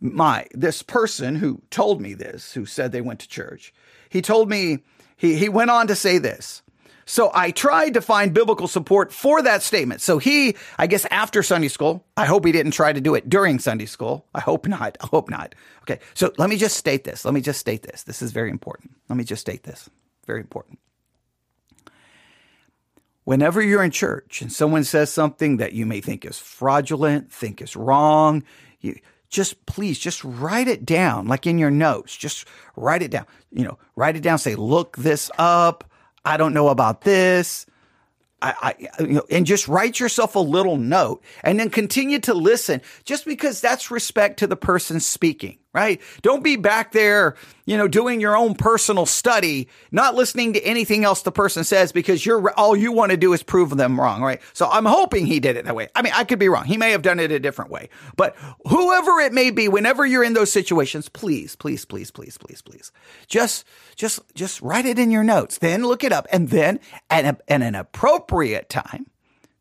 my 0.00 0.46
this 0.52 0.82
person 0.82 1.36
who 1.36 1.62
told 1.70 2.00
me 2.00 2.14
this, 2.14 2.52
who 2.54 2.66
said 2.66 2.90
they 2.90 3.00
went 3.00 3.20
to 3.20 3.28
church, 3.28 3.72
he 4.08 4.20
told 4.20 4.48
me 4.48 4.78
he 5.16 5.36
he 5.36 5.48
went 5.48 5.70
on 5.70 5.86
to 5.86 5.94
say 5.94 6.18
this. 6.18 6.62
So 7.04 7.30
I 7.32 7.52
tried 7.52 7.94
to 7.94 8.02
find 8.02 8.34
biblical 8.34 8.68
support 8.68 9.14
for 9.14 9.40
that 9.40 9.62
statement. 9.62 10.02
So 10.02 10.18
he, 10.18 10.56
I 10.76 10.86
guess 10.86 11.06
after 11.06 11.42
Sunday 11.42 11.68
school, 11.68 12.04
I 12.18 12.26
hope 12.26 12.44
he 12.44 12.52
didn't 12.52 12.72
try 12.72 12.92
to 12.92 13.00
do 13.00 13.14
it 13.14 13.30
during 13.30 13.58
Sunday 13.60 13.86
school. 13.86 14.26
I 14.34 14.40
hope 14.40 14.66
not. 14.66 14.98
I 15.00 15.06
hope 15.06 15.30
not. 15.30 15.54
Okay. 15.84 16.00
So 16.12 16.34
let 16.36 16.50
me 16.50 16.58
just 16.58 16.76
state 16.76 17.04
this. 17.04 17.24
Let 17.24 17.32
me 17.32 17.40
just 17.40 17.60
state 17.60 17.82
this. 17.82 18.02
This 18.02 18.20
is 18.20 18.32
very 18.32 18.50
important. 18.50 18.94
Let 19.08 19.16
me 19.16 19.24
just 19.24 19.40
state 19.40 19.62
this. 19.62 19.88
Very 20.26 20.40
important. 20.40 20.80
Whenever 23.28 23.60
you're 23.60 23.82
in 23.82 23.90
church 23.90 24.40
and 24.40 24.50
someone 24.50 24.84
says 24.84 25.12
something 25.12 25.58
that 25.58 25.74
you 25.74 25.84
may 25.84 26.00
think 26.00 26.24
is 26.24 26.38
fraudulent, 26.38 27.30
think 27.30 27.60
is 27.60 27.76
wrong, 27.76 28.42
you 28.80 28.98
just 29.28 29.66
please 29.66 29.98
just 29.98 30.24
write 30.24 30.66
it 30.66 30.86
down 30.86 31.26
like 31.26 31.46
in 31.46 31.58
your 31.58 31.70
notes. 31.70 32.16
Just 32.16 32.48
write 32.74 33.02
it 33.02 33.10
down. 33.10 33.26
You 33.52 33.64
know, 33.64 33.78
write 33.96 34.16
it 34.16 34.22
down, 34.22 34.38
say, 34.38 34.54
look 34.54 34.96
this 34.96 35.30
up 35.36 35.84
I 36.24 36.36
don't 36.36 36.52
know 36.52 36.68
about 36.68 37.02
this. 37.02 37.64
I, 38.40 38.74
I, 38.98 39.02
you 39.02 39.14
know, 39.14 39.26
and 39.30 39.46
just 39.46 39.66
write 39.66 39.98
yourself 39.98 40.36
a 40.36 40.40
little 40.40 40.76
note 40.76 41.24
and 41.42 41.58
then 41.58 41.70
continue 41.70 42.20
to 42.20 42.34
listen 42.34 42.82
just 43.04 43.24
because 43.24 43.60
that's 43.60 43.90
respect 43.90 44.38
to 44.38 44.46
the 44.46 44.56
person 44.56 45.00
speaking 45.00 45.58
right? 45.78 46.00
Don't 46.22 46.42
be 46.42 46.56
back 46.56 46.90
there, 46.90 47.36
you 47.64 47.76
know, 47.76 47.86
doing 47.86 48.20
your 48.20 48.36
own 48.36 48.56
personal 48.56 49.06
study, 49.06 49.68
not 49.92 50.16
listening 50.16 50.52
to 50.54 50.60
anything 50.64 51.04
else 51.04 51.22
the 51.22 51.30
person 51.30 51.62
says 51.62 51.92
because 51.92 52.26
you're 52.26 52.50
all 52.58 52.74
you 52.74 52.90
want 52.90 53.12
to 53.12 53.16
do 53.16 53.32
is 53.32 53.44
prove 53.44 53.76
them 53.76 54.00
wrong, 54.00 54.20
right? 54.20 54.40
So 54.54 54.68
I'm 54.68 54.86
hoping 54.86 55.24
he 55.24 55.38
did 55.38 55.56
it 55.56 55.66
that 55.66 55.76
way. 55.76 55.86
I 55.94 56.02
mean, 56.02 56.12
I 56.16 56.24
could 56.24 56.40
be 56.40 56.48
wrong. 56.48 56.64
He 56.64 56.76
may 56.76 56.90
have 56.90 57.02
done 57.02 57.20
it 57.20 57.30
a 57.30 57.38
different 57.38 57.70
way, 57.70 57.90
but 58.16 58.34
whoever 58.66 59.20
it 59.20 59.32
may 59.32 59.52
be, 59.52 59.68
whenever 59.68 60.04
you're 60.04 60.24
in 60.24 60.32
those 60.32 60.50
situations, 60.50 61.08
please, 61.08 61.54
please, 61.54 61.84
please, 61.84 62.10
please, 62.10 62.36
please, 62.36 62.60
please, 62.60 62.90
just, 63.28 63.64
just, 63.94 64.18
just 64.34 64.60
write 64.60 64.84
it 64.84 64.98
in 64.98 65.12
your 65.12 65.22
notes, 65.24 65.58
then 65.58 65.84
look 65.84 66.02
it 66.02 66.10
up, 66.10 66.26
and 66.32 66.48
then 66.48 66.80
at, 67.08 67.24
a, 67.24 67.38
at 67.48 67.62
an 67.62 67.76
appropriate 67.76 68.68
time, 68.68 69.06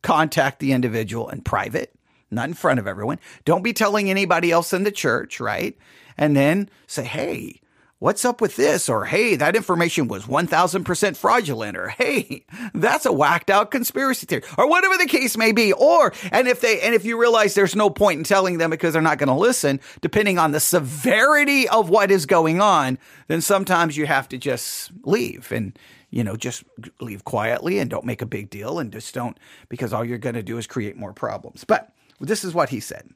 contact 0.01 0.59
the 0.59 0.71
individual 0.71 1.29
in 1.29 1.41
private 1.41 1.93
not 2.31 2.49
in 2.49 2.53
front 2.53 2.79
of 2.79 2.87
everyone. 2.87 3.19
Don't 3.45 3.63
be 3.63 3.73
telling 3.73 4.09
anybody 4.09 4.51
else 4.51 4.73
in 4.73 4.83
the 4.83 4.91
church, 4.91 5.39
right? 5.39 5.77
And 6.17 6.35
then 6.35 6.69
say, 6.87 7.03
hey, 7.03 7.61
what's 7.99 8.25
up 8.25 8.41
with 8.41 8.55
this? 8.55 8.89
Or, 8.89 9.05
hey, 9.05 9.35
that 9.35 9.55
information 9.55 10.07
was 10.07 10.25
1000% 10.25 11.17
fraudulent. 11.17 11.77
Or, 11.77 11.89
hey, 11.89 12.45
that's 12.73 13.05
a 13.05 13.11
whacked 13.11 13.49
out 13.49 13.71
conspiracy 13.71 14.25
theory. 14.25 14.43
Or 14.57 14.67
whatever 14.69 14.97
the 14.97 15.05
case 15.05 15.37
may 15.37 15.51
be. 15.51 15.73
Or, 15.73 16.13
and 16.31 16.47
if 16.47 16.61
they, 16.61 16.81
and 16.81 16.93
if 16.93 17.05
you 17.05 17.19
realize 17.19 17.53
there's 17.53 17.75
no 17.75 17.89
point 17.89 18.19
in 18.19 18.23
telling 18.23 18.57
them 18.57 18.69
because 18.69 18.93
they're 18.93 19.01
not 19.01 19.17
going 19.17 19.27
to 19.27 19.33
listen, 19.33 19.79
depending 20.01 20.37
on 20.37 20.51
the 20.51 20.59
severity 20.59 21.67
of 21.69 21.89
what 21.89 22.11
is 22.11 22.25
going 22.25 22.61
on, 22.61 22.97
then 23.27 23.41
sometimes 23.41 23.97
you 23.97 24.05
have 24.05 24.29
to 24.29 24.37
just 24.37 24.91
leave 25.03 25.51
and, 25.51 25.77
you 26.09 26.23
know, 26.23 26.35
just 26.35 26.63
leave 26.99 27.25
quietly 27.25 27.79
and 27.79 27.89
don't 27.89 28.05
make 28.05 28.21
a 28.21 28.25
big 28.25 28.49
deal 28.49 28.79
and 28.79 28.91
just 28.93 29.13
don't, 29.13 29.37
because 29.69 29.93
all 29.93 30.05
you're 30.05 30.17
going 30.17 30.35
to 30.35 30.43
do 30.43 30.57
is 30.57 30.67
create 30.67 30.95
more 30.95 31.13
problems. 31.13 31.63
But 31.63 31.91
this 32.19 32.43
is 32.43 32.53
what 32.53 32.69
he 32.69 32.79
said. 32.79 33.09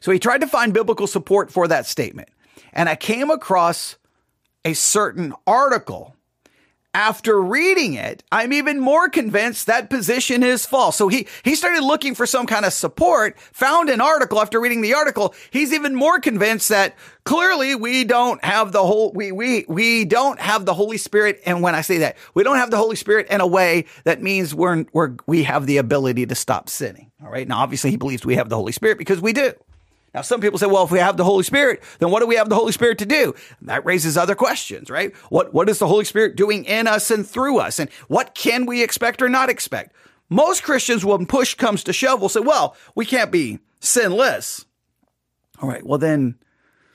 So 0.00 0.10
he 0.10 0.18
tried 0.18 0.40
to 0.40 0.46
find 0.46 0.74
biblical 0.74 1.06
support 1.06 1.52
for 1.52 1.68
that 1.68 1.86
statement. 1.86 2.28
And 2.72 2.88
I 2.88 2.96
came 2.96 3.30
across 3.30 3.96
a 4.64 4.74
certain 4.74 5.34
article. 5.46 6.16
After 6.94 7.40
reading 7.40 7.94
it, 7.94 8.22
I'm 8.30 8.52
even 8.52 8.78
more 8.78 9.08
convinced 9.08 9.66
that 9.66 9.88
position 9.88 10.42
is 10.42 10.66
false. 10.66 10.94
So 10.94 11.08
he, 11.08 11.26
he 11.42 11.54
started 11.54 11.82
looking 11.82 12.14
for 12.14 12.26
some 12.26 12.46
kind 12.46 12.66
of 12.66 12.72
support, 12.74 13.38
found 13.40 13.88
an 13.88 14.02
article 14.02 14.38
after 14.38 14.60
reading 14.60 14.82
the 14.82 14.92
article. 14.92 15.34
He's 15.50 15.72
even 15.72 15.94
more 15.94 16.20
convinced 16.20 16.68
that 16.68 16.94
clearly 17.24 17.74
we 17.74 18.04
don't 18.04 18.44
have 18.44 18.72
the 18.72 18.84
whole, 18.84 19.10
we, 19.14 19.32
we, 19.32 19.64
we 19.68 20.04
don't 20.04 20.38
have 20.38 20.66
the 20.66 20.74
Holy 20.74 20.98
Spirit. 20.98 21.40
And 21.46 21.62
when 21.62 21.74
I 21.74 21.80
say 21.80 21.98
that, 21.98 22.18
we 22.34 22.42
don't 22.42 22.56
have 22.56 22.70
the 22.70 22.76
Holy 22.76 22.96
Spirit 22.96 23.28
in 23.30 23.40
a 23.40 23.46
way 23.46 23.86
that 24.04 24.20
means 24.20 24.54
we're, 24.54 24.84
we're, 24.92 25.16
we 25.26 25.44
have 25.44 25.66
the 25.66 25.78
ability 25.78 26.26
to 26.26 26.34
stop 26.34 26.68
sinning. 26.68 27.10
All 27.24 27.30
right. 27.30 27.48
Now, 27.48 27.60
obviously 27.60 27.90
he 27.90 27.96
believes 27.96 28.26
we 28.26 28.36
have 28.36 28.50
the 28.50 28.56
Holy 28.56 28.72
Spirit 28.72 28.98
because 28.98 29.18
we 29.18 29.32
do. 29.32 29.54
Now, 30.14 30.20
some 30.20 30.40
people 30.40 30.58
say, 30.58 30.66
well, 30.66 30.84
if 30.84 30.90
we 30.90 30.98
have 30.98 31.16
the 31.16 31.24
Holy 31.24 31.42
Spirit, 31.42 31.82
then 31.98 32.10
what 32.10 32.20
do 32.20 32.26
we 32.26 32.36
have 32.36 32.48
the 32.48 32.54
Holy 32.54 32.72
Spirit 32.72 32.98
to 32.98 33.06
do? 33.06 33.34
That 33.62 33.84
raises 33.86 34.18
other 34.18 34.34
questions, 34.34 34.90
right? 34.90 35.14
What, 35.30 35.54
what 35.54 35.70
is 35.70 35.78
the 35.78 35.88
Holy 35.88 36.04
Spirit 36.04 36.36
doing 36.36 36.64
in 36.64 36.86
us 36.86 37.10
and 37.10 37.26
through 37.26 37.58
us? 37.58 37.78
And 37.78 37.90
what 38.08 38.34
can 38.34 38.66
we 38.66 38.82
expect 38.82 39.22
or 39.22 39.28
not 39.28 39.48
expect? 39.48 39.94
Most 40.28 40.62
Christians, 40.62 41.04
when 41.04 41.26
push 41.26 41.54
comes 41.54 41.84
to 41.84 41.92
shove, 41.92 42.20
will 42.20 42.28
say, 42.28 42.40
well, 42.40 42.76
we 42.94 43.06
can't 43.06 43.30
be 43.30 43.58
sinless. 43.80 44.66
All 45.60 45.68
right. 45.68 45.84
Well, 45.84 45.98
then 45.98 46.36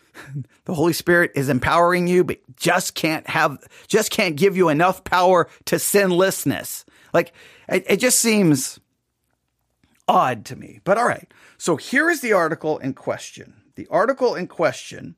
the 0.66 0.76
Holy 0.76 0.94
Spirit 0.94 1.32
is 1.36 1.50
empowering 1.50 2.08
you, 2.08 2.24
but 2.24 2.40
just 2.56 2.94
can't 2.94 3.28
have, 3.28 3.58
just 3.88 4.12
can't 4.12 4.36
give 4.36 4.56
you 4.56 4.70
enough 4.70 5.04
power 5.04 5.50
to 5.66 5.80
sinlessness. 5.80 6.86
Like 7.14 7.34
it, 7.68 7.86
it 7.88 7.98
just 7.98 8.20
seems 8.20 8.80
odd 10.08 10.46
to 10.46 10.56
me. 10.56 10.80
But 10.84 10.98
all 10.98 11.08
right. 11.08 11.32
So 11.58 11.76
here 11.76 12.10
is 12.10 12.22
the 12.22 12.34
article 12.34 12.78
in 12.78 12.94
question. 12.94 13.54
The 13.76 13.88
article 13.90 14.36
in 14.36 14.48
question 14.48 15.16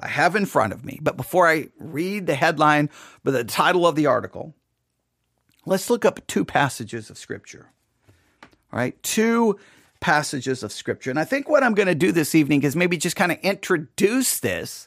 I 0.00 0.08
have 0.08 0.36
in 0.36 0.46
front 0.46 0.72
of 0.72 0.84
me. 0.84 0.98
But 1.00 1.16
before 1.16 1.48
I 1.48 1.68
read 1.78 2.26
the 2.26 2.34
headline, 2.34 2.90
but 3.22 3.30
the 3.30 3.44
title 3.44 3.86
of 3.86 3.94
the 3.94 4.06
article, 4.06 4.54
let's 5.66 5.88
look 5.88 6.04
up 6.04 6.26
two 6.26 6.44
passages 6.44 7.10
of 7.10 7.18
scripture. 7.18 7.70
All 8.72 8.78
right. 8.78 9.00
Two 9.02 9.58
passages 10.00 10.62
of 10.62 10.72
scripture. 10.72 11.10
And 11.10 11.18
I 11.18 11.24
think 11.24 11.48
what 11.48 11.62
I'm 11.62 11.74
going 11.74 11.86
to 11.86 11.94
do 11.94 12.12
this 12.12 12.34
evening 12.34 12.62
is 12.62 12.76
maybe 12.76 12.96
just 12.96 13.16
kind 13.16 13.32
of 13.32 13.38
introduce 13.38 14.40
this 14.40 14.86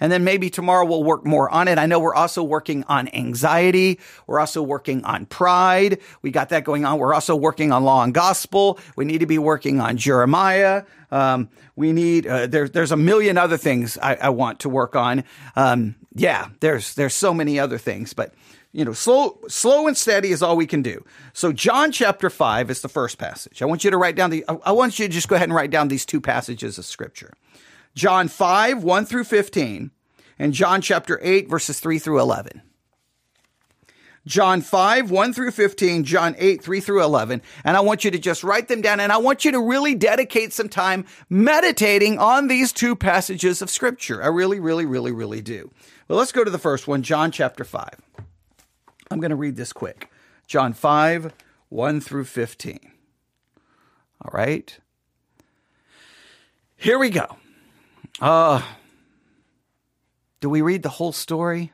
and 0.00 0.10
then 0.10 0.24
maybe 0.24 0.50
tomorrow 0.50 0.84
we'll 0.84 1.04
work 1.04 1.24
more 1.24 1.48
on 1.50 1.68
it. 1.68 1.78
I 1.78 1.86
know 1.86 2.00
we're 2.00 2.14
also 2.14 2.42
working 2.42 2.84
on 2.88 3.08
anxiety. 3.14 4.00
We're 4.26 4.40
also 4.40 4.62
working 4.62 5.04
on 5.04 5.26
pride. 5.26 6.00
We 6.22 6.30
got 6.30 6.48
that 6.48 6.64
going 6.64 6.84
on. 6.84 6.98
We're 6.98 7.14
also 7.14 7.36
working 7.36 7.70
on 7.70 7.84
law 7.84 8.02
and 8.02 8.12
gospel. 8.14 8.78
We 8.96 9.04
need 9.04 9.18
to 9.18 9.26
be 9.26 9.38
working 9.38 9.80
on 9.80 9.96
Jeremiah. 9.96 10.84
Um, 11.10 11.48
we 11.76 11.92
need, 11.92 12.26
uh, 12.26 12.46
there, 12.46 12.68
there's 12.68 12.92
a 12.92 12.96
million 12.96 13.38
other 13.38 13.56
things 13.56 13.98
I, 13.98 14.14
I 14.16 14.28
want 14.30 14.60
to 14.60 14.68
work 14.68 14.96
on. 14.96 15.24
Um, 15.56 15.96
yeah, 16.14 16.48
there's, 16.60 16.94
there's 16.94 17.14
so 17.14 17.34
many 17.34 17.58
other 17.58 17.78
things, 17.78 18.12
but 18.14 18.34
you 18.72 18.84
know, 18.84 18.92
slow, 18.92 19.36
slow 19.48 19.88
and 19.88 19.96
steady 19.96 20.30
is 20.30 20.42
all 20.42 20.56
we 20.56 20.66
can 20.66 20.80
do. 20.80 21.04
So 21.32 21.52
John 21.52 21.90
chapter 21.90 22.30
five 22.30 22.70
is 22.70 22.82
the 22.82 22.88
first 22.88 23.18
passage. 23.18 23.62
I 23.62 23.64
want 23.64 23.82
you 23.82 23.90
to 23.90 23.96
write 23.96 24.14
down 24.14 24.30
the, 24.30 24.44
I 24.64 24.70
want 24.70 24.98
you 24.98 25.08
to 25.08 25.12
just 25.12 25.26
go 25.26 25.34
ahead 25.34 25.48
and 25.48 25.54
write 25.54 25.72
down 25.72 25.88
these 25.88 26.06
two 26.06 26.20
passages 26.20 26.78
of 26.78 26.84
scripture. 26.84 27.32
John 28.00 28.28
5, 28.28 28.82
1 28.82 29.04
through 29.04 29.24
15, 29.24 29.90
and 30.38 30.54
John 30.54 30.80
chapter 30.80 31.20
8, 31.22 31.50
verses 31.50 31.80
3 31.80 31.98
through 31.98 32.18
11. 32.18 32.62
John 34.24 34.62
5, 34.62 35.10
1 35.10 35.32
through 35.34 35.50
15, 35.50 36.04
John 36.04 36.34
8, 36.38 36.62
3 36.62 36.80
through 36.80 37.02
11. 37.04 37.42
And 37.62 37.76
I 37.76 37.80
want 37.80 38.02
you 38.02 38.10
to 38.10 38.18
just 38.18 38.42
write 38.42 38.68
them 38.68 38.80
down 38.80 39.00
and 39.00 39.12
I 39.12 39.18
want 39.18 39.44
you 39.44 39.52
to 39.52 39.60
really 39.60 39.94
dedicate 39.94 40.54
some 40.54 40.70
time 40.70 41.04
meditating 41.28 42.18
on 42.18 42.48
these 42.48 42.72
two 42.72 42.96
passages 42.96 43.60
of 43.60 43.68
scripture. 43.68 44.22
I 44.22 44.28
really, 44.28 44.60
really, 44.60 44.86
really, 44.86 45.12
really 45.12 45.42
do. 45.42 45.70
Well, 46.08 46.18
let's 46.18 46.32
go 46.32 46.42
to 46.42 46.50
the 46.50 46.56
first 46.56 46.88
one, 46.88 47.02
John 47.02 47.30
chapter 47.30 47.64
5. 47.64 47.86
I'm 49.10 49.20
going 49.20 49.28
to 49.28 49.36
read 49.36 49.56
this 49.56 49.74
quick. 49.74 50.10
John 50.46 50.72
5, 50.72 51.34
1 51.68 52.00
through 52.00 52.24
15. 52.24 52.80
All 54.22 54.30
right. 54.32 54.78
Here 56.78 56.98
we 56.98 57.10
go. 57.10 57.36
Uh, 58.20 58.62
do 60.40 60.50
we 60.50 60.60
read 60.62 60.82
the 60.82 60.88
whole 60.90 61.12
story? 61.12 61.72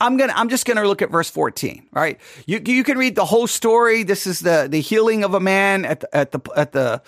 I'm 0.00 0.16
gonna. 0.16 0.32
I'm 0.34 0.48
just 0.48 0.66
gonna 0.66 0.84
look 0.84 1.00
at 1.00 1.10
verse 1.10 1.30
14. 1.30 1.86
All 1.94 2.02
right, 2.02 2.20
you 2.44 2.60
you 2.64 2.82
can 2.82 2.98
read 2.98 3.14
the 3.14 3.24
whole 3.24 3.46
story. 3.46 4.02
This 4.02 4.26
is 4.26 4.40
the 4.40 4.66
the 4.68 4.80
healing 4.80 5.22
of 5.22 5.34
a 5.34 5.40
man 5.40 5.84
at 5.84 6.00
the, 6.00 6.16
at 6.16 6.32
the 6.32 6.40
at 6.56 6.72
the 6.72 7.02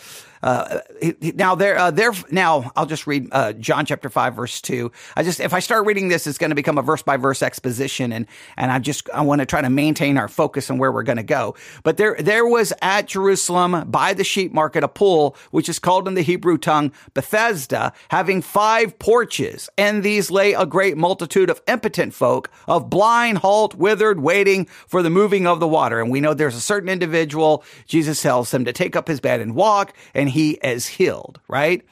uh, 0.44 0.80
now 1.20 1.54
there, 1.54 1.78
uh, 1.78 1.90
there. 1.90 2.12
Now 2.30 2.70
I'll 2.76 2.84
just 2.84 3.06
read 3.06 3.28
uh, 3.32 3.54
John 3.54 3.86
chapter 3.86 4.10
five, 4.10 4.36
verse 4.36 4.60
two. 4.60 4.92
I 5.16 5.22
just 5.22 5.40
if 5.40 5.54
I 5.54 5.60
start 5.60 5.86
reading 5.86 6.08
this, 6.08 6.26
it's 6.26 6.36
going 6.36 6.50
to 6.50 6.54
become 6.54 6.76
a 6.76 6.82
verse 6.82 7.00
by 7.02 7.16
verse 7.16 7.42
exposition, 7.42 8.12
and 8.12 8.26
and 8.58 8.70
I 8.70 8.78
just 8.78 9.08
I 9.08 9.22
want 9.22 9.40
to 9.40 9.46
try 9.46 9.62
to 9.62 9.70
maintain 9.70 10.18
our 10.18 10.28
focus 10.28 10.70
on 10.70 10.76
where 10.76 10.92
we're 10.92 11.02
going 11.02 11.16
to 11.16 11.22
go. 11.22 11.54
But 11.82 11.96
there 11.96 12.14
there 12.18 12.46
was 12.46 12.74
at 12.82 13.06
Jerusalem 13.06 13.90
by 13.90 14.12
the 14.12 14.22
sheep 14.22 14.52
market 14.52 14.84
a 14.84 14.88
pool 14.88 15.34
which 15.50 15.70
is 15.70 15.78
called 15.78 16.06
in 16.06 16.12
the 16.12 16.20
Hebrew 16.20 16.58
tongue 16.58 16.92
Bethesda, 17.14 17.94
having 18.10 18.42
five 18.42 18.98
porches, 18.98 19.70
and 19.78 20.02
these 20.02 20.30
lay 20.30 20.52
a 20.52 20.66
great 20.66 20.98
multitude 20.98 21.48
of 21.48 21.62
impotent 21.66 22.12
folk, 22.12 22.50
of 22.68 22.90
blind, 22.90 23.38
halt, 23.38 23.76
withered, 23.76 24.20
waiting 24.20 24.66
for 24.66 25.02
the 25.02 25.08
moving 25.08 25.46
of 25.46 25.58
the 25.58 25.68
water. 25.68 26.02
And 26.02 26.10
we 26.10 26.20
know 26.20 26.34
there's 26.34 26.54
a 26.54 26.60
certain 26.60 26.90
individual. 26.90 27.64
Jesus 27.86 28.20
tells 28.20 28.52
him 28.52 28.66
to 28.66 28.74
take 28.74 28.94
up 28.94 29.08
his 29.08 29.20
bed 29.20 29.40
and 29.40 29.54
walk, 29.54 29.94
and 30.12 30.33
he 30.34 30.52
is 30.62 30.86
healed, 30.88 31.40
right? 31.46 31.82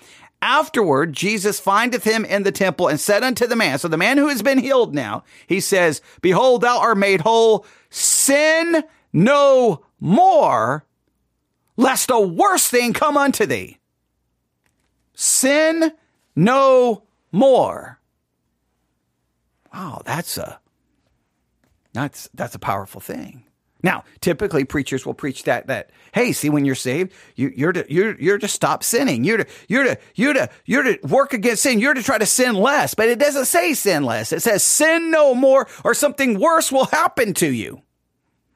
Afterward, 0.43 1.13
Jesus 1.13 1.61
findeth 1.61 2.03
him 2.03 2.25
in 2.25 2.43
the 2.43 2.51
temple 2.51 2.89
and 2.89 2.99
said 2.99 3.23
unto 3.23 3.47
the 3.47 3.55
man, 3.55 3.79
so 3.79 3.87
the 3.87 3.97
man 3.97 4.19
who 4.19 4.27
has 4.27 4.43
been 4.43 4.59
healed 4.59 4.93
now, 4.93 5.23
he 5.47 5.61
says, 5.61 6.03
Behold, 6.21 6.63
thou 6.63 6.81
art 6.81 6.99
made 6.99 7.21
whole. 7.21 7.65
Sin 7.91 8.83
no 9.13 9.85
more, 10.01 10.85
lest 11.77 12.11
a 12.11 12.19
worse 12.19 12.67
thing 12.67 12.93
come 12.93 13.17
unto 13.17 13.47
thee. 13.47 13.79
Sin 15.15 15.93
no 16.35 17.05
more. 17.31 18.01
Wow, 19.73 20.03
that's 20.05 20.37
a 20.37 20.59
that's 21.93 22.29
that's 22.35 22.57
a 22.57 22.59
powerful 22.59 23.01
thing. 23.01 23.45
Now, 23.83 24.05
typically 24.21 24.65
preachers 24.65 25.05
will 25.05 25.15
preach 25.15 25.45
that 25.45 25.67
that 25.67 25.91
hey, 26.13 26.33
see 26.33 26.51
when 26.51 26.65
you're 26.65 26.75
saved, 26.75 27.13
you, 27.35 27.53
you're 27.57 27.73
to 27.73 27.85
you're 27.93 28.19
you're 28.21 28.39
to 28.39 28.49
stop 28.49 28.85
sinning. 28.85 29.25
You're 29.25 29.39
to 29.39 29.47
you're 29.69 29.85
to 29.85 29.99
you're 30.15 30.35
to 30.35 30.51
you're 30.65 30.83
to 30.83 30.99
work 31.07 31.33
against 31.33 31.63
sin. 31.63 31.81
You're 31.81 31.95
to 31.95 32.03
try 32.03 32.19
to 32.19 32.27
sin 32.27 32.55
less. 32.55 32.95
But 32.95 33.09
it 33.09 33.19
doesn't 33.19 33.47
say 33.47 33.75
sin 33.75 34.05
less. 34.05 34.33
It 34.33 34.43
says 34.43 34.63
sin 34.63 35.11
no 35.11 35.35
more, 35.35 35.67
or 35.85 35.95
something 35.95 36.39
worse 36.39 36.71
will 36.71 36.87
happen 36.87 37.35
to 37.35 37.53
you. 37.53 37.83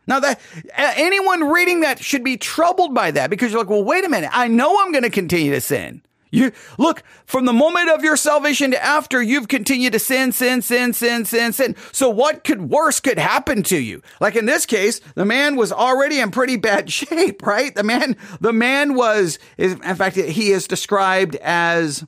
Now 0.06 0.21
that 0.21 0.40
anyone 0.76 1.49
reading 1.49 1.80
that 1.80 2.02
should 2.02 2.23
be 2.23 2.37
troubled 2.37 2.95
by 2.95 3.11
that 3.11 3.28
because 3.28 3.50
you're 3.50 3.61
like, 3.61 3.71
well, 3.71 3.83
wait 3.83 4.04
a 4.04 4.09
minute. 4.09 4.30
I 4.33 4.47
know 4.47 4.80
I'm 4.80 4.92
going 4.92 5.02
to 5.02 5.11
continue 5.11 5.52
to 5.52 5.61
sin. 5.61 6.02
You 6.30 6.52
look 6.76 7.02
from 7.25 7.45
the 7.45 7.52
moment 7.52 7.88
of 7.90 8.02
your 8.02 8.16
salvation 8.16 8.73
to 8.73 8.85
after 8.85 9.23
you've 9.23 9.49
continued 9.49 9.92
to 9.92 9.99
sin, 9.99 10.33
sin, 10.33 10.61
sin, 10.61 10.92
sin, 10.92 11.25
sin, 11.25 11.52
sin. 11.52 11.76
So 11.92 12.11
what 12.11 12.45
could 12.45 12.68
worse 12.71 13.00
could 13.00 13.18
happen 13.18 13.62
to 13.64 13.78
you? 13.78 14.02
Like 14.21 14.37
in 14.37 14.47
this 14.47 14.66
case, 14.66 15.00
the 15.14 15.25
man 15.25 15.56
was 15.56 15.73
already 15.73 16.18
in 16.18 16.30
pretty 16.30 16.56
bad 16.56 16.90
shape, 16.92 17.47
right? 17.47 17.75
The 17.75 17.85
man, 17.85 18.16
the 18.40 18.52
man 18.52 18.95
was, 18.95 19.38
in 19.56 19.78
fact, 19.78 20.16
he 20.16 20.50
is 20.50 20.66
described 20.66 21.37
as 21.37 22.04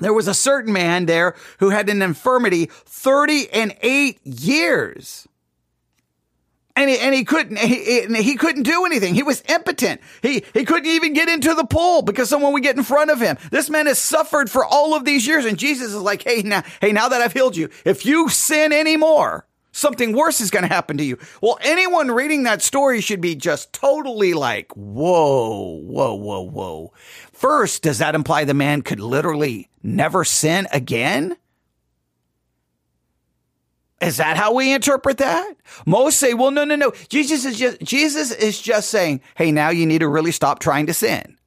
there 0.00 0.12
was 0.12 0.28
a 0.28 0.34
certain 0.34 0.72
man 0.72 1.06
there 1.06 1.34
who 1.58 1.70
had 1.70 1.88
an 1.88 2.02
infirmity 2.02 2.66
30 2.66 3.50
and 3.50 3.76
8 3.80 4.20
years 4.26 5.26
and 6.76 6.90
he, 6.90 6.98
and 6.98 7.14
he 7.14 7.24
couldn't 7.24 7.58
he, 7.58 8.06
he 8.22 8.36
couldn't 8.36 8.62
do 8.62 8.84
anything. 8.84 9.14
He 9.14 9.22
was 9.22 9.42
impotent. 9.48 10.00
He 10.22 10.44
he 10.52 10.64
couldn't 10.64 10.90
even 10.90 11.14
get 11.14 11.28
into 11.28 11.54
the 11.54 11.64
pool 11.64 12.02
because 12.02 12.28
someone 12.28 12.52
would 12.52 12.62
get 12.62 12.76
in 12.76 12.82
front 12.84 13.10
of 13.10 13.20
him. 13.20 13.38
This 13.50 13.70
man 13.70 13.86
has 13.86 13.98
suffered 13.98 14.50
for 14.50 14.64
all 14.64 14.94
of 14.94 15.04
these 15.04 15.26
years, 15.26 15.46
and 15.46 15.58
Jesus 15.58 15.88
is 15.88 16.00
like, 16.00 16.22
hey 16.22 16.42
now 16.42 16.62
hey 16.80 16.92
now 16.92 17.08
that 17.08 17.22
I've 17.22 17.32
healed 17.32 17.56
you, 17.56 17.70
if 17.84 18.04
you 18.04 18.28
sin 18.28 18.72
anymore, 18.72 19.46
something 19.72 20.12
worse 20.12 20.40
is 20.40 20.50
going 20.50 20.62
to 20.62 20.72
happen 20.72 20.98
to 20.98 21.04
you. 21.04 21.18
Well, 21.40 21.58
anyone 21.62 22.10
reading 22.10 22.42
that 22.44 22.62
story 22.62 23.00
should 23.00 23.20
be 23.20 23.34
just 23.34 23.72
totally 23.72 24.34
like, 24.34 24.72
whoa, 24.76 25.80
whoa, 25.80 26.14
whoa, 26.14 26.40
whoa. 26.42 26.92
First, 27.32 27.82
does 27.82 27.98
that 27.98 28.14
imply 28.14 28.44
the 28.44 28.54
man 28.54 28.82
could 28.82 29.00
literally 29.00 29.70
never 29.82 30.24
sin 30.24 30.66
again? 30.72 31.36
Is 34.00 34.18
that 34.18 34.36
how 34.36 34.52
we 34.52 34.74
interpret 34.74 35.18
that? 35.18 35.56
Most 35.86 36.18
say, 36.18 36.34
well, 36.34 36.50
no, 36.50 36.64
no, 36.64 36.76
no. 36.76 36.92
Jesus 37.08 37.44
is 37.46 37.58
just, 37.58 37.80
Jesus 37.80 38.30
is 38.30 38.60
just 38.60 38.90
saying, 38.90 39.22
hey, 39.36 39.50
now 39.50 39.70
you 39.70 39.86
need 39.86 40.00
to 40.00 40.08
really 40.08 40.32
stop 40.32 40.58
trying 40.58 40.86
to 40.86 40.94
sin. 40.94 41.38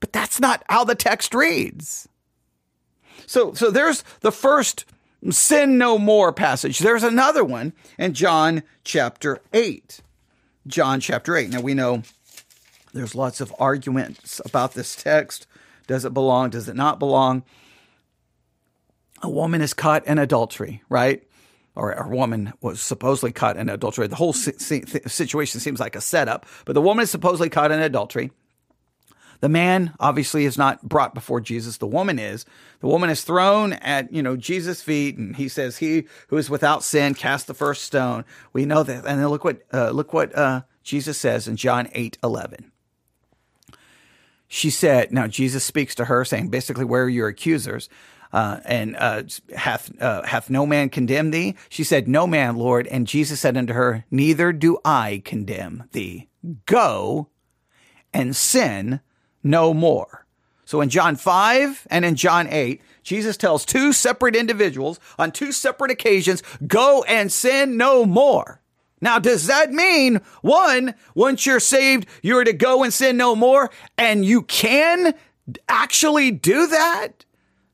But 0.00 0.12
that's 0.12 0.40
not 0.40 0.64
how 0.68 0.82
the 0.84 0.96
text 0.96 1.32
reads. 1.32 2.08
So, 3.26 3.52
so 3.54 3.70
there's 3.70 4.02
the 4.20 4.32
first 4.32 4.84
sin 5.30 5.78
no 5.78 5.96
more 5.96 6.32
passage. 6.32 6.80
There's 6.80 7.04
another 7.04 7.44
one 7.44 7.72
in 7.98 8.14
John 8.14 8.64
chapter 8.82 9.40
8. 9.52 10.00
John 10.66 10.98
chapter 10.98 11.36
8. 11.36 11.50
Now 11.50 11.60
we 11.60 11.74
know 11.74 12.02
there's 12.92 13.14
lots 13.14 13.40
of 13.40 13.54
arguments 13.60 14.40
about 14.44 14.74
this 14.74 14.96
text. 14.96 15.46
Does 15.86 16.04
it 16.04 16.12
belong? 16.12 16.50
Does 16.50 16.68
it 16.68 16.76
not 16.76 16.98
belong? 16.98 17.44
A 19.22 19.30
woman 19.30 19.60
is 19.60 19.72
caught 19.72 20.04
in 20.06 20.18
adultery, 20.18 20.82
right? 20.88 21.22
Or 21.74 21.92
a 21.92 22.08
woman 22.08 22.52
was 22.60 22.80
supposedly 22.80 23.32
caught 23.32 23.56
in 23.56 23.68
adultery. 23.68 24.06
The 24.06 24.16
whole 24.16 24.32
situation 24.32 25.60
seems 25.60 25.80
like 25.80 25.96
a 25.96 26.00
setup, 26.00 26.46
but 26.64 26.74
the 26.74 26.82
woman 26.82 27.02
is 27.02 27.10
supposedly 27.10 27.48
caught 27.48 27.70
in 27.70 27.80
adultery. 27.80 28.30
The 29.40 29.48
man 29.48 29.94
obviously 29.98 30.44
is 30.44 30.56
not 30.56 30.88
brought 30.88 31.14
before 31.14 31.40
Jesus. 31.40 31.78
The 31.78 31.86
woman 31.86 32.20
is. 32.20 32.46
The 32.78 32.86
woman 32.86 33.10
is 33.10 33.24
thrown 33.24 33.72
at, 33.72 34.12
you 34.12 34.22
know, 34.22 34.36
Jesus' 34.36 34.82
feet 34.82 35.16
and 35.16 35.34
he 35.34 35.48
says, 35.48 35.78
he 35.78 36.04
who 36.28 36.36
is 36.36 36.48
without 36.48 36.84
sin 36.84 37.14
cast 37.14 37.48
the 37.48 37.54
first 37.54 37.82
stone. 37.82 38.24
We 38.52 38.66
know 38.66 38.84
that. 38.84 39.04
And 39.04 39.20
then 39.20 39.28
look 39.28 39.42
what, 39.42 39.62
uh, 39.72 39.90
look 39.90 40.12
what, 40.12 40.36
uh, 40.38 40.62
Jesus 40.84 41.18
says 41.18 41.48
in 41.48 41.56
John 41.56 41.88
8, 41.92 42.18
11. 42.22 42.70
She 44.46 44.70
said, 44.70 45.12
now 45.12 45.26
Jesus 45.26 45.64
speaks 45.64 45.96
to 45.96 46.04
her 46.04 46.24
saying, 46.24 46.48
basically, 46.48 46.84
where 46.84 47.04
are 47.04 47.08
your 47.08 47.28
accusers? 47.28 47.88
Uh, 48.32 48.60
and 48.64 48.96
uh, 48.96 49.22
hath 49.54 49.90
uh, 50.00 50.22
hath 50.22 50.50
no 50.50 50.66
man 50.66 50.88
condemned 50.88 51.34
thee? 51.34 51.56
She 51.68 51.84
said, 51.84 52.08
No 52.08 52.26
man, 52.26 52.56
Lord. 52.56 52.86
And 52.86 53.06
Jesus 53.06 53.40
said 53.40 53.56
unto 53.56 53.72
her, 53.72 54.04
Neither 54.10 54.52
do 54.52 54.78
I 54.84 55.22
condemn 55.24 55.84
thee. 55.92 56.28
Go 56.66 57.28
and 58.12 58.34
sin 58.34 59.00
no 59.42 59.74
more. 59.74 60.26
So 60.64 60.80
in 60.80 60.88
John 60.88 61.16
5 61.16 61.86
and 61.90 62.04
in 62.04 62.14
John 62.14 62.48
8, 62.48 62.80
Jesus 63.02 63.36
tells 63.36 63.64
two 63.64 63.92
separate 63.92 64.36
individuals 64.36 65.00
on 65.18 65.32
two 65.32 65.52
separate 65.52 65.90
occasions, 65.90 66.42
go 66.66 67.04
and 67.06 67.30
sin 67.30 67.76
no 67.76 68.06
more. 68.06 68.62
Now, 69.00 69.18
does 69.18 69.48
that 69.48 69.72
mean 69.72 70.20
one, 70.42 70.94
once 71.14 71.44
you're 71.44 71.60
saved, 71.60 72.06
you're 72.22 72.44
to 72.44 72.52
go 72.52 72.84
and 72.84 72.94
sin 72.94 73.16
no 73.16 73.34
more 73.34 73.70
and 73.98 74.24
you 74.24 74.42
can 74.42 75.14
actually 75.68 76.30
do 76.30 76.68
that? 76.68 77.24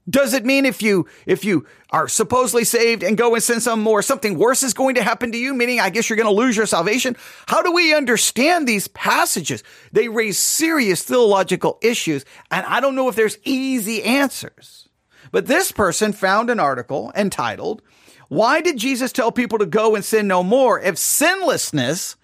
Does 0.09 0.33
it 0.33 0.45
mean 0.45 0.65
if 0.65 0.81
you 0.81 1.07
if 1.27 1.45
you 1.45 1.67
are 1.91 2.09
supposedly 2.09 2.65
saved 2.65 3.03
and 3.03 3.19
go 3.19 3.35
and 3.35 3.43
sin 3.43 3.61
some 3.61 3.83
more, 3.83 4.00
something 4.00 4.38
worse 4.38 4.62
is 4.62 4.73
going 4.73 4.95
to 4.95 5.03
happen 5.03 5.33
to 5.33 5.38
you? 5.38 5.53
Meaning, 5.53 5.81
I 5.81 5.91
guess 5.91 6.09
you're 6.09 6.17
going 6.17 6.29
to 6.29 6.33
lose 6.33 6.57
your 6.57 6.67
salvation. 6.67 7.17
How 7.47 7.62
do 7.62 7.73
we 7.73 7.95
understand 7.95 8.67
these 8.67 8.88
passages? 8.88 9.62
They 9.93 10.09
raise 10.09 10.38
serious 10.38 11.03
theological 11.03 11.79
issues, 11.83 12.25
and 12.50 12.65
I 12.65 12.81
don't 12.81 12.95
know 12.95 13.09
if 13.09 13.17
there's 13.17 13.38
easy 13.45 14.03
answers. 14.03 14.88
But 15.31 15.47
this 15.47 15.73
person 15.73 16.12
found 16.12 16.49
an 16.49 16.61
article 16.61 17.12
entitled, 17.15 17.83
"Why 18.29 18.62
did 18.62 18.79
Jesus 18.79 19.12
tell 19.12 19.31
people 19.31 19.59
to 19.59 19.67
go 19.67 19.95
and 19.95 20.05
sin 20.05 20.27
no 20.27 20.43
more 20.43 20.81
if 20.81 20.97
sinlessness 20.97 22.17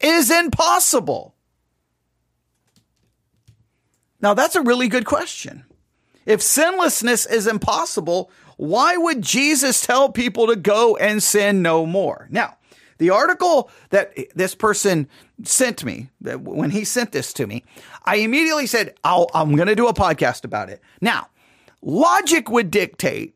is 0.00 0.30
impossible?" 0.30 1.34
Now, 4.22 4.32
that's 4.32 4.56
a 4.56 4.62
really 4.62 4.88
good 4.88 5.04
question. 5.04 5.64
If 6.26 6.42
sinlessness 6.42 7.24
is 7.30 7.46
impossible, 7.46 8.30
why 8.56 8.96
would 8.96 9.22
Jesus 9.22 9.80
tell 9.80 10.10
people 10.10 10.48
to 10.48 10.56
go 10.56 10.96
and 10.96 11.22
sin 11.22 11.62
no 11.62 11.86
more? 11.86 12.26
Now, 12.30 12.56
the 12.98 13.10
article 13.10 13.70
that 13.90 14.12
this 14.34 14.54
person 14.54 15.08
sent 15.44 15.84
me, 15.84 16.08
when 16.20 16.70
he 16.70 16.84
sent 16.84 17.12
this 17.12 17.32
to 17.34 17.46
me, 17.46 17.62
I 18.04 18.16
immediately 18.16 18.66
said, 18.66 18.94
i 19.04 19.24
am 19.34 19.54
going 19.54 19.68
to 19.68 19.74
do 19.74 19.86
a 19.86 19.94
podcast 19.94 20.44
about 20.44 20.70
it. 20.70 20.82
Now, 21.00 21.28
logic 21.82 22.50
would 22.50 22.70
dictate 22.70 23.35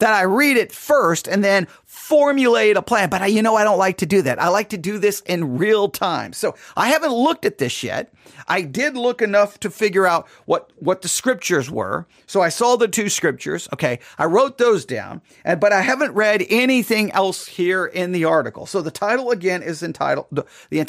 that 0.00 0.12
I 0.12 0.22
read 0.22 0.56
it 0.56 0.72
first 0.72 1.28
and 1.28 1.44
then 1.44 1.68
formulate 1.86 2.76
a 2.76 2.82
plan. 2.82 3.08
But 3.08 3.22
I, 3.22 3.26
you 3.26 3.42
know, 3.42 3.56
I 3.56 3.64
don't 3.64 3.78
like 3.78 3.98
to 3.98 4.06
do 4.06 4.22
that. 4.22 4.40
I 4.40 4.48
like 4.48 4.70
to 4.70 4.78
do 4.78 4.98
this 4.98 5.20
in 5.20 5.56
real 5.56 5.88
time. 5.88 6.32
So 6.32 6.54
I 6.76 6.88
haven't 6.88 7.12
looked 7.12 7.44
at 7.44 7.58
this 7.58 7.82
yet. 7.82 8.12
I 8.48 8.62
did 8.62 8.96
look 8.96 9.22
enough 9.22 9.60
to 9.60 9.70
figure 9.70 10.06
out 10.06 10.26
what, 10.46 10.70
what 10.76 11.02
the 11.02 11.08
scriptures 11.08 11.70
were. 11.70 12.06
So 12.26 12.40
I 12.40 12.48
saw 12.48 12.76
the 12.76 12.88
two 12.88 13.08
scriptures. 13.08 13.68
Okay. 13.72 14.00
I 14.18 14.24
wrote 14.24 14.58
those 14.58 14.84
down, 14.84 15.22
and, 15.44 15.60
but 15.60 15.72
I 15.72 15.82
haven't 15.82 16.14
read 16.14 16.44
anything 16.48 17.12
else 17.12 17.46
here 17.46 17.86
in 17.86 18.12
the 18.12 18.24
article. 18.24 18.66
So 18.66 18.82
the 18.82 18.90
title 18.90 19.30
again 19.30 19.62
is 19.62 19.82
entitled, 19.82 20.26
the, 20.32 20.44
the 20.70 20.80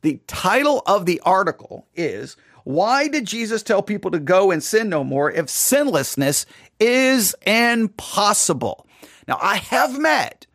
the 0.00 0.20
title 0.26 0.82
of 0.86 1.06
the 1.06 1.20
article 1.24 1.86
is 1.96 2.36
why 2.68 3.08
did 3.08 3.24
Jesus 3.24 3.62
tell 3.62 3.82
people 3.82 4.10
to 4.10 4.18
go 4.18 4.50
and 4.50 4.62
sin 4.62 4.90
no 4.90 5.02
more 5.02 5.30
if 5.30 5.48
sinlessness 5.48 6.44
is 6.78 7.34
impossible? 7.46 8.86
Now, 9.26 9.38
I 9.40 9.56
have 9.56 9.98
met 9.98 10.46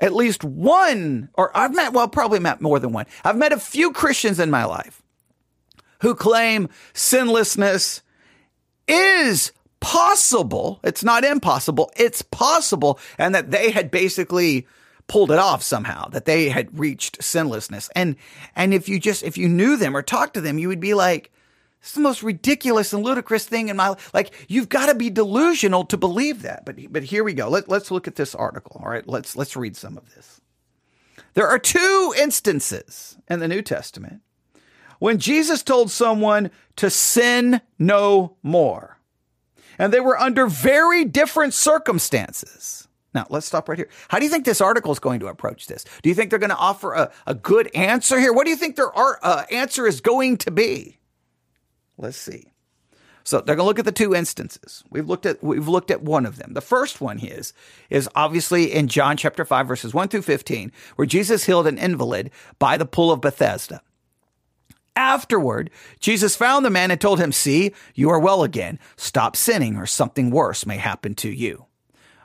at 0.00 0.12
least 0.12 0.42
one, 0.42 1.28
or 1.34 1.56
I've 1.56 1.72
met, 1.72 1.92
well, 1.92 2.08
probably 2.08 2.40
met 2.40 2.60
more 2.60 2.80
than 2.80 2.90
one. 2.90 3.06
I've 3.22 3.36
met 3.36 3.52
a 3.52 3.60
few 3.60 3.92
Christians 3.92 4.40
in 4.40 4.50
my 4.50 4.64
life 4.64 5.00
who 6.00 6.16
claim 6.16 6.68
sinlessness 6.94 8.02
is 8.88 9.52
possible. 9.78 10.80
It's 10.82 11.04
not 11.04 11.22
impossible. 11.22 11.92
It's 11.96 12.22
possible. 12.22 12.98
And 13.18 13.36
that 13.36 13.52
they 13.52 13.70
had 13.70 13.92
basically 13.92 14.66
pulled 15.08 15.32
it 15.32 15.38
off 15.38 15.62
somehow, 15.62 16.08
that 16.10 16.26
they 16.26 16.50
had 16.50 16.78
reached 16.78 17.22
sinlessness. 17.22 17.90
And, 17.96 18.16
and 18.54 18.72
if 18.72 18.88
you 18.88 19.00
just, 19.00 19.22
if 19.22 19.36
you 19.36 19.48
knew 19.48 19.76
them 19.76 19.96
or 19.96 20.02
talked 20.02 20.34
to 20.34 20.40
them, 20.40 20.58
you 20.58 20.68
would 20.68 20.80
be 20.80 20.94
like, 20.94 21.32
it's 21.80 21.92
the 21.92 22.00
most 22.00 22.22
ridiculous 22.22 22.92
and 22.92 23.02
ludicrous 23.02 23.46
thing 23.46 23.68
in 23.68 23.76
my 23.76 23.90
life. 23.90 24.12
Like, 24.12 24.32
you've 24.48 24.68
got 24.68 24.86
to 24.86 24.94
be 24.94 25.10
delusional 25.10 25.84
to 25.86 25.96
believe 25.96 26.42
that. 26.42 26.64
But, 26.64 26.76
but 26.92 27.04
here 27.04 27.24
we 27.24 27.34
go. 27.34 27.48
Let, 27.48 27.68
let's 27.68 27.90
look 27.90 28.08
at 28.08 28.16
this 28.16 28.34
article. 28.34 28.80
All 28.84 28.90
right. 28.90 29.06
Let's, 29.06 29.36
let's 29.36 29.56
read 29.56 29.76
some 29.76 29.96
of 29.96 30.14
this. 30.14 30.40
There 31.34 31.46
are 31.46 31.58
two 31.58 32.14
instances 32.18 33.16
in 33.28 33.38
the 33.38 33.48
New 33.48 33.62
Testament 33.62 34.22
when 34.98 35.18
Jesus 35.18 35.62
told 35.62 35.90
someone 35.90 36.50
to 36.76 36.90
sin 36.90 37.60
no 37.78 38.36
more. 38.42 38.98
And 39.78 39.92
they 39.92 40.00
were 40.00 40.18
under 40.18 40.48
very 40.48 41.04
different 41.04 41.54
circumstances. 41.54 42.87
Now, 43.14 43.26
let's 43.30 43.46
stop 43.46 43.68
right 43.68 43.78
here. 43.78 43.88
How 44.08 44.18
do 44.18 44.24
you 44.24 44.30
think 44.30 44.44
this 44.44 44.60
article 44.60 44.92
is 44.92 44.98
going 44.98 45.20
to 45.20 45.28
approach 45.28 45.66
this? 45.66 45.84
Do 46.02 46.08
you 46.08 46.14
think 46.14 46.30
they're 46.30 46.38
going 46.38 46.50
to 46.50 46.56
offer 46.56 46.92
a, 46.92 47.10
a 47.26 47.34
good 47.34 47.74
answer 47.74 48.18
here? 48.18 48.32
What 48.32 48.44
do 48.44 48.50
you 48.50 48.56
think 48.56 48.76
their 48.76 48.92
uh, 48.96 49.44
answer 49.50 49.86
is 49.86 50.00
going 50.00 50.36
to 50.38 50.50
be? 50.50 50.98
Let's 51.96 52.18
see. 52.18 52.52
So 53.24 53.42
they're 53.42 53.56
going 53.56 53.64
to 53.64 53.68
look 53.68 53.78
at 53.78 53.84
the 53.84 53.92
two 53.92 54.14
instances. 54.14 54.82
We've 54.88 55.06
looked 55.06 55.26
at 55.26 55.44
we've 55.44 55.68
looked 55.68 55.90
at 55.90 56.02
one 56.02 56.24
of 56.24 56.38
them. 56.38 56.54
The 56.54 56.62
first 56.62 57.02
one 57.02 57.18
is 57.18 57.52
is 57.90 58.08
obviously 58.14 58.72
in 58.72 58.88
John 58.88 59.18
chapter 59.18 59.44
5 59.44 59.68
verses 59.68 59.92
1 59.92 60.08
through 60.08 60.22
15 60.22 60.72
where 60.96 61.04
Jesus 61.04 61.44
healed 61.44 61.66
an 61.66 61.76
invalid 61.76 62.30
by 62.58 62.78
the 62.78 62.86
pool 62.86 63.12
of 63.12 63.20
Bethesda. 63.20 63.82
Afterward, 64.96 65.70
Jesus 66.00 66.36
found 66.36 66.64
the 66.64 66.70
man 66.70 66.90
and 66.90 66.98
told 66.98 67.20
him, 67.20 67.30
"See, 67.30 67.74
you 67.94 68.08
are 68.08 68.18
well 68.18 68.42
again. 68.42 68.78
Stop 68.96 69.36
sinning 69.36 69.76
or 69.76 69.84
something 69.84 70.30
worse 70.30 70.64
may 70.64 70.78
happen 70.78 71.14
to 71.16 71.28
you." 71.28 71.67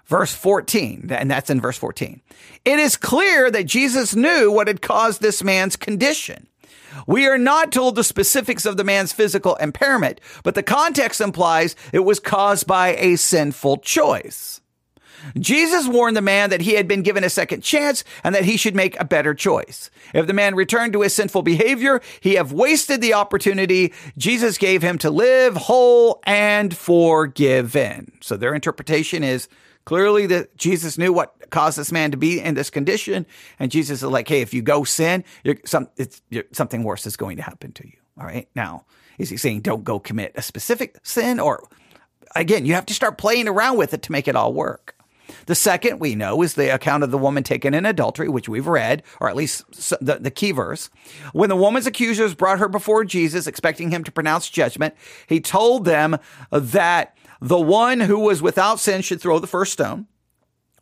Verse 0.06 0.34
14, 0.34 1.10
and 1.12 1.30
that's 1.30 1.50
in 1.50 1.62
verse 1.62 1.78
14. 1.78 2.22
It 2.66 2.80
is 2.80 2.98
clear 2.98 3.50
that 3.52 3.66
Jesus 3.66 4.16
knew 4.16 4.52
what 4.52 4.68
had 4.68 4.82
caused 4.82 5.22
this 5.22 5.44
man's 5.44 5.76
condition. 5.76 6.48
We 7.08 7.28
are 7.28 7.38
not 7.38 7.72
told 7.72 7.96
the 7.96 8.04
specifics 8.04 8.66
of 8.66 8.78
the 8.78 8.84
man's 8.84 9.14
physical 9.14 9.56
impairment, 9.56 10.22
but 10.44 10.56
the 10.56 10.64
context 10.64 11.22
implies 11.22 11.76
it 11.92 12.00
was 12.00 12.20
caused 12.20 12.68
by 12.68 12.96
a 12.96 13.16
sinful 13.16 13.78
choice. 13.78 14.62
Jesus 15.38 15.88
warned 15.88 16.18
the 16.18 16.22
man 16.22 16.50
that 16.50 16.62
he 16.62 16.74
had 16.74 16.88
been 16.88 17.02
given 17.02 17.24
a 17.24 17.30
second 17.30 17.64
chance 17.64 18.04
and 18.24 18.36
that 18.36 18.46
he 18.46 18.58
should 18.58 18.76
make 18.76 19.00
a 19.00 19.06
better 19.06 19.34
choice. 19.34 19.90
If 20.14 20.28
the 20.28 20.34
man 20.34 20.54
returned 20.54 20.94
to 20.94 21.02
his 21.02 21.14
sinful 21.14 21.44
behavior, 21.44 22.02
he 22.20 22.36
have 22.36 22.52
wasted 22.52 23.02
the 23.02 23.14
opportunity 23.14 23.94
Jesus 24.18 24.58
gave 24.58 24.82
him 24.82 24.98
to 25.00 25.10
live 25.10 25.56
whole 25.56 26.22
and 26.26 26.76
forgiven. 26.76 28.12
So 28.22 28.36
their 28.36 28.54
interpretation 28.54 29.24
is 29.24 29.48
Clearly, 29.86 30.26
that 30.28 30.56
Jesus 30.58 30.98
knew 30.98 31.12
what 31.12 31.50
caused 31.50 31.78
this 31.78 31.92
man 31.92 32.12
to 32.12 32.18
be 32.18 32.40
in 32.40 32.56
this 32.56 32.70
condition, 32.70 33.26
and 33.60 33.72
Jesus 33.72 34.02
is 34.02 34.10
like, 34.10 34.28
"Hey, 34.28 34.42
if 34.42 34.54
you 34.54 34.62
go 34.62 34.84
sin, 34.84 35.24
some, 35.66 35.90
something 36.52 36.84
worse 36.84 37.06
is 37.06 37.18
going 37.18 37.38
to 37.38 37.44
happen 37.44 37.74
to 37.74 37.86
you." 37.86 37.98
All 38.20 38.26
right. 38.26 38.48
Now, 38.56 38.86
is 39.18 39.30
he 39.30 39.38
saying 39.38 39.62
don't 39.62 39.84
go 39.84 40.00
commit 40.00 40.32
a 40.36 40.42
specific 40.42 40.98
sin, 41.04 41.40
or 41.40 41.68
again, 42.36 42.66
you 42.66 42.74
have 42.74 42.86
to 42.88 42.94
start 42.94 43.18
playing 43.18 43.48
around 43.48 43.78
with 43.78 43.94
it 43.94 44.02
to 44.04 44.12
make 44.12 44.28
it 44.28 44.36
all 44.36 44.54
work? 44.54 44.96
The 45.46 45.56
second 45.56 46.00
we 46.00 46.16
know 46.16 46.42
is 46.42 46.54
the 46.54 46.74
account 46.74 47.04
of 47.04 47.12
the 47.12 47.18
woman 47.18 47.44
taken 47.44 47.74
in 47.74 47.86
adultery, 47.86 48.30
which 48.30 48.48
we've 48.48 48.68
read, 48.68 49.04
or 49.20 49.30
at 49.30 49.36
least 49.36 49.64
the, 50.00 50.18
the 50.20 50.32
key 50.32 50.52
verse. 50.52 50.90
When 51.34 51.50
the 51.50 51.56
woman's 51.56 51.88
accusers 51.88 52.36
brought 52.36 52.60
her 52.60 52.70
before 52.70 53.04
Jesus, 53.04 53.48
expecting 53.48 53.90
him 53.92 54.04
to 54.04 54.12
pronounce 54.12 54.50
judgment, 54.50 54.96
he 55.28 55.42
told 55.42 55.86
them 55.86 56.18
that 56.52 57.18
the 57.44 57.60
one 57.60 58.00
who 58.00 58.20
was 58.20 58.42
without 58.42 58.80
sin 58.80 59.02
should 59.02 59.20
throw 59.20 59.38
the 59.38 59.48
first 59.48 59.74
stone. 59.74 60.08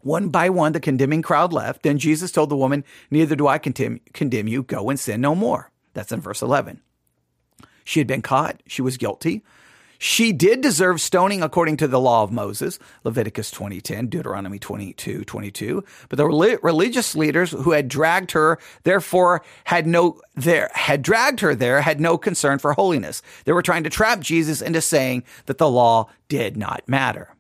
One 0.02 0.30
by 0.30 0.48
one, 0.52 0.74
the 0.74 0.80
condemning 0.80 1.24
crowd 1.24 1.52
left. 1.52 1.82
Then 1.82 1.98
Jesus 1.98 2.32
told 2.32 2.50
the 2.50 2.56
woman, 2.56 2.84
Neither 3.10 3.36
do 3.36 3.48
I 3.48 3.58
condemn, 3.58 4.00
you. 4.48 4.62
Go 4.62 4.92
and 4.92 5.00
sin 5.00 5.22
no 5.22 5.34
more. 5.34 5.72
That's 5.96 6.12
in 6.12 6.22
verse 6.22 6.44
11. 6.44 6.82
She 7.84 8.00
had 8.00 8.06
been 8.06 8.22
caught. 8.22 8.62
She 8.68 8.84
was 8.84 8.98
guilty. 8.98 9.44
She 10.04 10.32
did 10.32 10.62
deserve 10.62 11.00
stoning 11.00 11.44
according 11.44 11.78
to 11.78 11.88
the 11.88 12.00
law 12.00 12.24
of 12.24 12.32
Moses, 12.32 12.80
Leviticus 13.04 13.52
20:10, 13.52 14.10
Deuteronomy 14.10 14.58
22, 14.58 15.24
22. 15.26 15.84
But 16.10 16.18
the 16.18 16.26
religious 16.26 17.14
leaders 17.14 17.52
who 17.52 17.70
had 17.70 17.88
dragged 17.88 18.32
her, 18.32 18.58
therefore 18.82 19.44
had 19.66 19.86
no 19.86 20.20
there 20.34 20.72
had 20.74 21.04
dragged 21.04 21.42
her 21.42 21.54
there, 21.54 21.82
had 21.82 22.02
no 22.02 22.18
concern 22.18 22.58
for 22.58 22.74
holiness. 22.74 23.22
They 23.46 23.52
were 23.52 23.62
trying 23.62 23.84
to 23.84 23.92
trap 23.92 24.22
Jesus 24.22 24.60
into 24.60 24.82
saying 24.82 25.24
that 25.46 25.60
the 25.60 25.70
law 25.70 26.10
did 26.30 26.58
not 26.58 26.82
matter. 26.90 27.36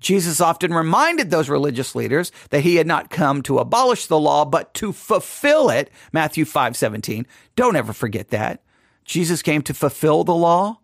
Jesus 0.00 0.40
often 0.40 0.72
reminded 0.72 1.28
those 1.28 1.50
religious 1.50 1.94
leaders 1.94 2.32
that 2.48 2.62
he 2.62 2.76
had 2.76 2.86
not 2.86 3.10
come 3.10 3.42
to 3.42 3.58
abolish 3.58 4.06
the 4.06 4.18
law, 4.18 4.46
but 4.46 4.72
to 4.72 4.94
fulfill 4.94 5.68
it. 5.68 5.90
Matthew 6.14 6.46
5 6.46 6.78
17. 6.78 7.26
Don't 7.56 7.76
ever 7.76 7.92
forget 7.92 8.30
that. 8.30 8.62
Jesus 9.04 9.42
came 9.42 9.60
to 9.60 9.74
fulfill 9.74 10.24
the 10.24 10.34
law. 10.34 10.78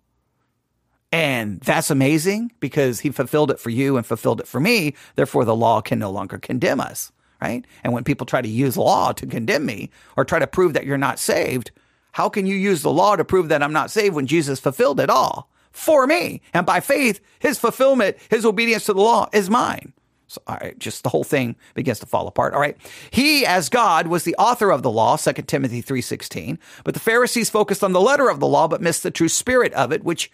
And 1.16 1.60
that's 1.60 1.90
amazing 1.90 2.52
because 2.60 3.00
he 3.00 3.08
fulfilled 3.08 3.50
it 3.50 3.58
for 3.58 3.70
you 3.70 3.96
and 3.96 4.04
fulfilled 4.04 4.38
it 4.38 4.46
for 4.46 4.60
me. 4.60 4.94
Therefore, 5.14 5.46
the 5.46 5.56
law 5.56 5.80
can 5.80 5.98
no 5.98 6.10
longer 6.10 6.36
condemn 6.36 6.78
us, 6.78 7.10
right? 7.40 7.64
And 7.82 7.94
when 7.94 8.04
people 8.04 8.26
try 8.26 8.42
to 8.42 8.48
use 8.48 8.76
law 8.76 9.12
to 9.12 9.26
condemn 9.26 9.64
me 9.64 9.88
or 10.18 10.26
try 10.26 10.38
to 10.38 10.46
prove 10.46 10.74
that 10.74 10.84
you're 10.84 10.98
not 10.98 11.18
saved, 11.18 11.70
how 12.12 12.28
can 12.28 12.44
you 12.44 12.54
use 12.54 12.82
the 12.82 12.92
law 12.92 13.16
to 13.16 13.24
prove 13.24 13.48
that 13.48 13.62
I'm 13.62 13.72
not 13.72 13.90
saved 13.90 14.14
when 14.14 14.26
Jesus 14.26 14.60
fulfilled 14.60 15.00
it 15.00 15.08
all 15.08 15.48
for 15.72 16.06
me? 16.06 16.42
And 16.52 16.66
by 16.66 16.80
faith, 16.80 17.20
his 17.38 17.58
fulfillment, 17.58 18.18
his 18.28 18.44
obedience 18.44 18.84
to 18.84 18.92
the 18.92 19.00
law 19.00 19.30
is 19.32 19.48
mine. 19.48 19.94
So, 20.36 20.42
all 20.46 20.58
right, 20.60 20.78
just 20.78 21.02
the 21.02 21.08
whole 21.08 21.24
thing 21.24 21.56
begins 21.72 21.98
to 22.00 22.06
fall 22.06 22.28
apart. 22.28 22.52
All 22.52 22.60
right. 22.60 22.76
He, 23.10 23.46
as 23.46 23.70
God, 23.70 24.06
was 24.06 24.24
the 24.24 24.36
author 24.36 24.70
of 24.70 24.82
the 24.82 24.90
law, 24.90 25.16
2 25.16 25.32
Timothy 25.32 25.82
3.16. 25.82 26.58
But 26.84 26.92
the 26.92 27.00
Pharisees 27.00 27.48
focused 27.48 27.82
on 27.82 27.92
the 27.92 28.00
letter 28.02 28.28
of 28.28 28.38
the 28.38 28.46
law, 28.46 28.68
but 28.68 28.82
missed 28.82 29.02
the 29.02 29.10
true 29.10 29.30
spirit 29.30 29.72
of 29.72 29.92
it, 29.92 30.04
which 30.04 30.30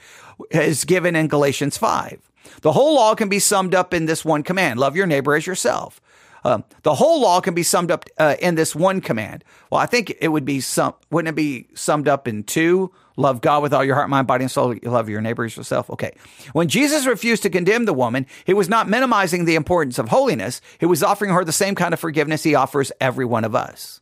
is 0.51 0.85
given 0.85 1.15
in 1.15 1.29
Galatians 1.29 1.79
5. 1.79 2.21
The 2.63 2.73
whole 2.73 2.97
law 2.97 3.15
can 3.15 3.29
be 3.29 3.39
summed 3.39 3.77
up 3.77 3.95
in 3.95 4.07
this 4.07 4.25
one 4.25 4.43
command 4.43 4.81
love 4.81 4.97
your 4.97 5.07
neighbor 5.07 5.37
as 5.37 5.47
yourself. 5.47 6.01
Um, 6.45 6.65
the 6.83 6.95
whole 6.95 7.21
law 7.21 7.41
can 7.41 7.55
be 7.55 7.63
summed 7.63 7.91
up 7.91 8.05
uh, 8.19 8.37
in 8.41 8.57
this 8.57 8.75
one 8.75 9.01
command. 9.01 9.45
Well, 9.71 9.81
I 9.81 9.87
think 9.87 10.17
it 10.21 10.29
would 10.29 10.45
be 10.45 10.61
some, 10.61 10.95
wouldn't 11.11 11.29
it 11.29 11.37
be 11.37 11.69
summed 11.75 12.09
up 12.09 12.27
in 12.27 12.43
two? 12.43 12.93
Love 13.17 13.41
God 13.41 13.63
with 13.63 13.75
all 13.75 13.85
your 13.85 13.95
heart, 13.95 14.09
mind, 14.09 14.27
body, 14.27 14.45
and 14.45 14.51
soul. 14.51 14.75
Love 14.83 15.09
your 15.09 15.21
neighbors 15.21 15.57
yourself. 15.57 15.91
Okay. 15.91 16.13
When 16.53 16.69
Jesus 16.69 17.07
refused 17.07 17.43
to 17.43 17.51
condemn 17.51 17.85
the 17.85 17.93
woman, 17.95 18.27
he 18.45 18.55
was 18.55 18.69
not 18.69 18.89
minimizing 18.89 19.45
the 19.45 19.55
importance 19.55 19.99
of 19.99 20.09
holiness. 20.09 20.61
He 20.81 20.87
was 20.87 21.03
offering 21.03 21.31
her 21.33 21.45
the 21.45 21.53
same 21.53 21.75
kind 21.75 21.95
of 21.95 22.01
forgiveness 22.01 22.43
he 22.43 22.55
offers 22.55 22.91
every 23.01 23.25
one 23.25 23.45
of 23.45 23.55
us. 23.55 24.01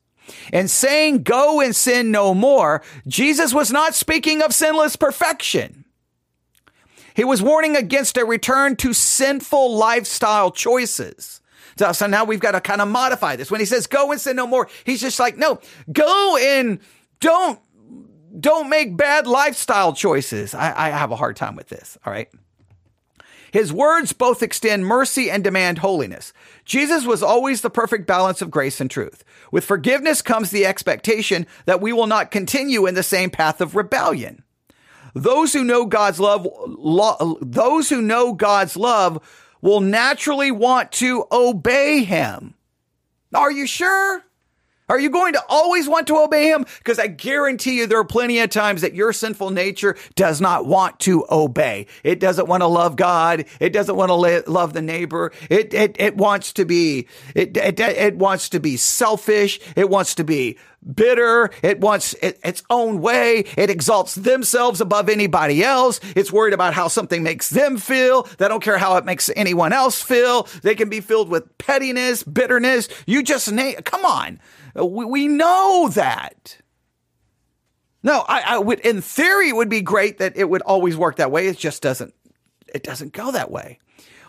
And 0.52 0.70
saying, 0.70 1.24
go 1.24 1.60
and 1.60 1.74
sin 1.74 2.12
no 2.12 2.34
more, 2.34 2.82
Jesus 3.06 3.52
was 3.52 3.72
not 3.72 3.94
speaking 3.96 4.42
of 4.42 4.54
sinless 4.54 4.94
perfection. 4.94 5.84
He 7.14 7.24
was 7.24 7.42
warning 7.42 7.76
against 7.76 8.16
a 8.16 8.24
return 8.24 8.76
to 8.76 8.92
sinful 8.92 9.76
lifestyle 9.76 10.52
choices. 10.52 11.40
So, 11.78 11.92
so 11.92 12.06
now 12.06 12.24
we've 12.24 12.40
got 12.40 12.52
to 12.52 12.60
kind 12.60 12.80
of 12.80 12.88
modify 12.88 13.36
this. 13.36 13.50
When 13.50 13.60
he 13.60 13.66
says 13.66 13.86
go 13.86 14.12
and 14.12 14.20
sin 14.20 14.36
no 14.36 14.46
more, 14.46 14.68
he's 14.84 15.00
just 15.00 15.18
like, 15.18 15.36
no, 15.36 15.60
go 15.92 16.36
and 16.36 16.80
don't, 17.20 17.58
don't 18.38 18.68
make 18.68 18.96
bad 18.96 19.26
lifestyle 19.26 19.92
choices. 19.92 20.54
I, 20.54 20.88
I 20.88 20.90
have 20.90 21.10
a 21.10 21.16
hard 21.16 21.36
time 21.36 21.56
with 21.56 21.68
this. 21.68 21.98
All 22.04 22.12
right. 22.12 22.28
His 23.52 23.72
words 23.72 24.12
both 24.12 24.42
extend 24.42 24.86
mercy 24.86 25.30
and 25.30 25.42
demand 25.42 25.78
holiness. 25.78 26.32
Jesus 26.64 27.04
was 27.04 27.22
always 27.22 27.62
the 27.62 27.70
perfect 27.70 28.06
balance 28.06 28.42
of 28.42 28.50
grace 28.50 28.80
and 28.80 28.90
truth. 28.90 29.24
With 29.50 29.64
forgiveness 29.64 30.22
comes 30.22 30.50
the 30.50 30.66
expectation 30.66 31.46
that 31.66 31.80
we 31.80 31.92
will 31.92 32.06
not 32.06 32.30
continue 32.30 32.86
in 32.86 32.94
the 32.94 33.02
same 33.02 33.30
path 33.30 33.60
of 33.60 33.74
rebellion. 33.74 34.44
Those 35.14 35.52
who 35.52 35.64
know 35.64 35.86
God's 35.86 36.20
love, 36.20 36.46
lo- 36.66 37.38
those 37.40 37.88
who 37.88 38.00
know 38.00 38.32
God's 38.32 38.76
love 38.76 39.20
will 39.62 39.80
naturally 39.80 40.50
want 40.50 40.92
to 40.92 41.26
obey 41.30 42.04
him. 42.04 42.54
Are 43.34 43.52
you 43.52 43.66
sure? 43.66 44.24
Are 44.90 44.98
you 44.98 45.08
going 45.08 45.34
to 45.34 45.44
always 45.48 45.88
want 45.88 46.08
to 46.08 46.16
obey 46.18 46.48
him? 46.48 46.66
Because 46.78 46.98
I 46.98 47.06
guarantee 47.06 47.76
you 47.76 47.86
there 47.86 48.00
are 48.00 48.04
plenty 48.04 48.40
of 48.40 48.50
times 48.50 48.80
that 48.80 48.92
your 48.92 49.12
sinful 49.12 49.50
nature 49.50 49.96
does 50.16 50.40
not 50.40 50.66
want 50.66 50.98
to 51.00 51.24
obey. 51.30 51.86
It 52.02 52.18
doesn't 52.18 52.48
want 52.48 52.62
to 52.62 52.66
love 52.66 52.96
God. 52.96 53.44
It 53.60 53.72
doesn't 53.72 53.94
want 53.94 54.08
to 54.08 54.50
love 54.50 54.72
the 54.72 54.82
neighbor. 54.82 55.30
It, 55.48 55.72
it, 55.74 55.94
it 56.00 56.16
wants 56.16 56.52
to 56.54 56.64
be, 56.64 57.06
it, 57.36 57.56
it, 57.56 57.78
it 57.78 58.16
wants 58.16 58.48
to 58.48 58.58
be 58.58 58.76
selfish. 58.76 59.60
It 59.76 59.88
wants 59.88 60.16
to 60.16 60.24
be 60.24 60.58
bitter. 60.94 61.50
It 61.62 61.78
wants 61.78 62.14
it, 62.14 62.40
its 62.42 62.64
own 62.68 63.00
way. 63.00 63.44
It 63.56 63.70
exalts 63.70 64.16
themselves 64.16 64.80
above 64.80 65.08
anybody 65.08 65.62
else. 65.62 66.00
It's 66.16 66.32
worried 66.32 66.54
about 66.54 66.74
how 66.74 66.88
something 66.88 67.22
makes 67.22 67.48
them 67.48 67.76
feel. 67.76 68.24
They 68.38 68.48
don't 68.48 68.62
care 68.62 68.78
how 68.78 68.96
it 68.96 69.04
makes 69.04 69.30
anyone 69.36 69.72
else 69.72 70.02
feel. 70.02 70.48
They 70.62 70.74
can 70.74 70.88
be 70.88 71.00
filled 71.00 71.28
with 71.28 71.58
pettiness, 71.58 72.24
bitterness. 72.24 72.88
You 73.06 73.22
just 73.22 73.52
name, 73.52 73.76
come 73.84 74.04
on. 74.04 74.40
Uh, 74.76 74.86
we, 74.86 75.04
we 75.04 75.28
know 75.28 75.90
that. 75.94 76.58
No, 78.02 78.24
I, 78.26 78.40
I 78.40 78.58
would, 78.58 78.80
in 78.80 79.02
theory, 79.02 79.50
it 79.50 79.56
would 79.56 79.68
be 79.68 79.82
great 79.82 80.18
that 80.18 80.36
it 80.36 80.48
would 80.48 80.62
always 80.62 80.96
work 80.96 81.16
that 81.16 81.30
way. 81.30 81.48
It 81.48 81.58
just 81.58 81.82
doesn't, 81.82 82.14
it 82.72 82.82
doesn't 82.82 83.12
go 83.12 83.30
that 83.32 83.50
way. 83.50 83.78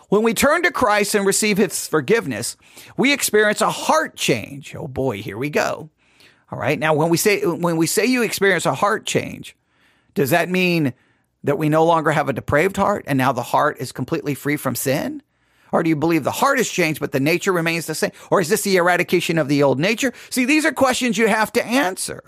When 0.08 0.22
we 0.22 0.34
turn 0.34 0.62
to 0.64 0.70
Christ 0.70 1.14
and 1.14 1.24
receive 1.24 1.56
his 1.56 1.88
forgiveness, 1.88 2.58
we 2.98 3.14
experience 3.14 3.62
a 3.62 3.70
heart 3.70 4.14
change. 4.14 4.74
Oh 4.76 4.86
boy, 4.86 5.22
here 5.22 5.38
we 5.38 5.48
go. 5.48 5.88
All 6.50 6.58
right. 6.58 6.78
Now, 6.78 6.92
when 6.92 7.08
we 7.08 7.16
say, 7.16 7.46
when 7.46 7.78
we 7.78 7.86
say 7.86 8.04
you 8.04 8.22
experience 8.22 8.66
a 8.66 8.74
heart 8.74 9.06
change, 9.06 9.56
does 10.12 10.28
that 10.30 10.50
mean 10.50 10.92
that 11.44 11.56
we 11.56 11.70
no 11.70 11.86
longer 11.86 12.10
have 12.10 12.28
a 12.28 12.34
depraved 12.34 12.76
heart 12.76 13.04
and 13.06 13.16
now 13.16 13.32
the 13.32 13.42
heart 13.42 13.78
is 13.80 13.90
completely 13.90 14.34
free 14.34 14.58
from 14.58 14.74
sin? 14.74 15.22
Or 15.72 15.82
do 15.82 15.88
you 15.88 15.96
believe 15.96 16.22
the 16.22 16.30
heart 16.30 16.58
has 16.58 16.68
changed, 16.68 17.00
but 17.00 17.12
the 17.12 17.20
nature 17.20 17.52
remains 17.52 17.86
the 17.86 17.94
same? 17.94 18.12
Or 18.30 18.40
is 18.40 18.48
this 18.48 18.62
the 18.62 18.76
eradication 18.76 19.38
of 19.38 19.48
the 19.48 19.62
old 19.62 19.80
nature? 19.80 20.12
See, 20.30 20.44
these 20.44 20.64
are 20.64 20.72
questions 20.72 21.18
you 21.18 21.28
have 21.28 21.50
to 21.52 21.64
answer. 21.64 22.22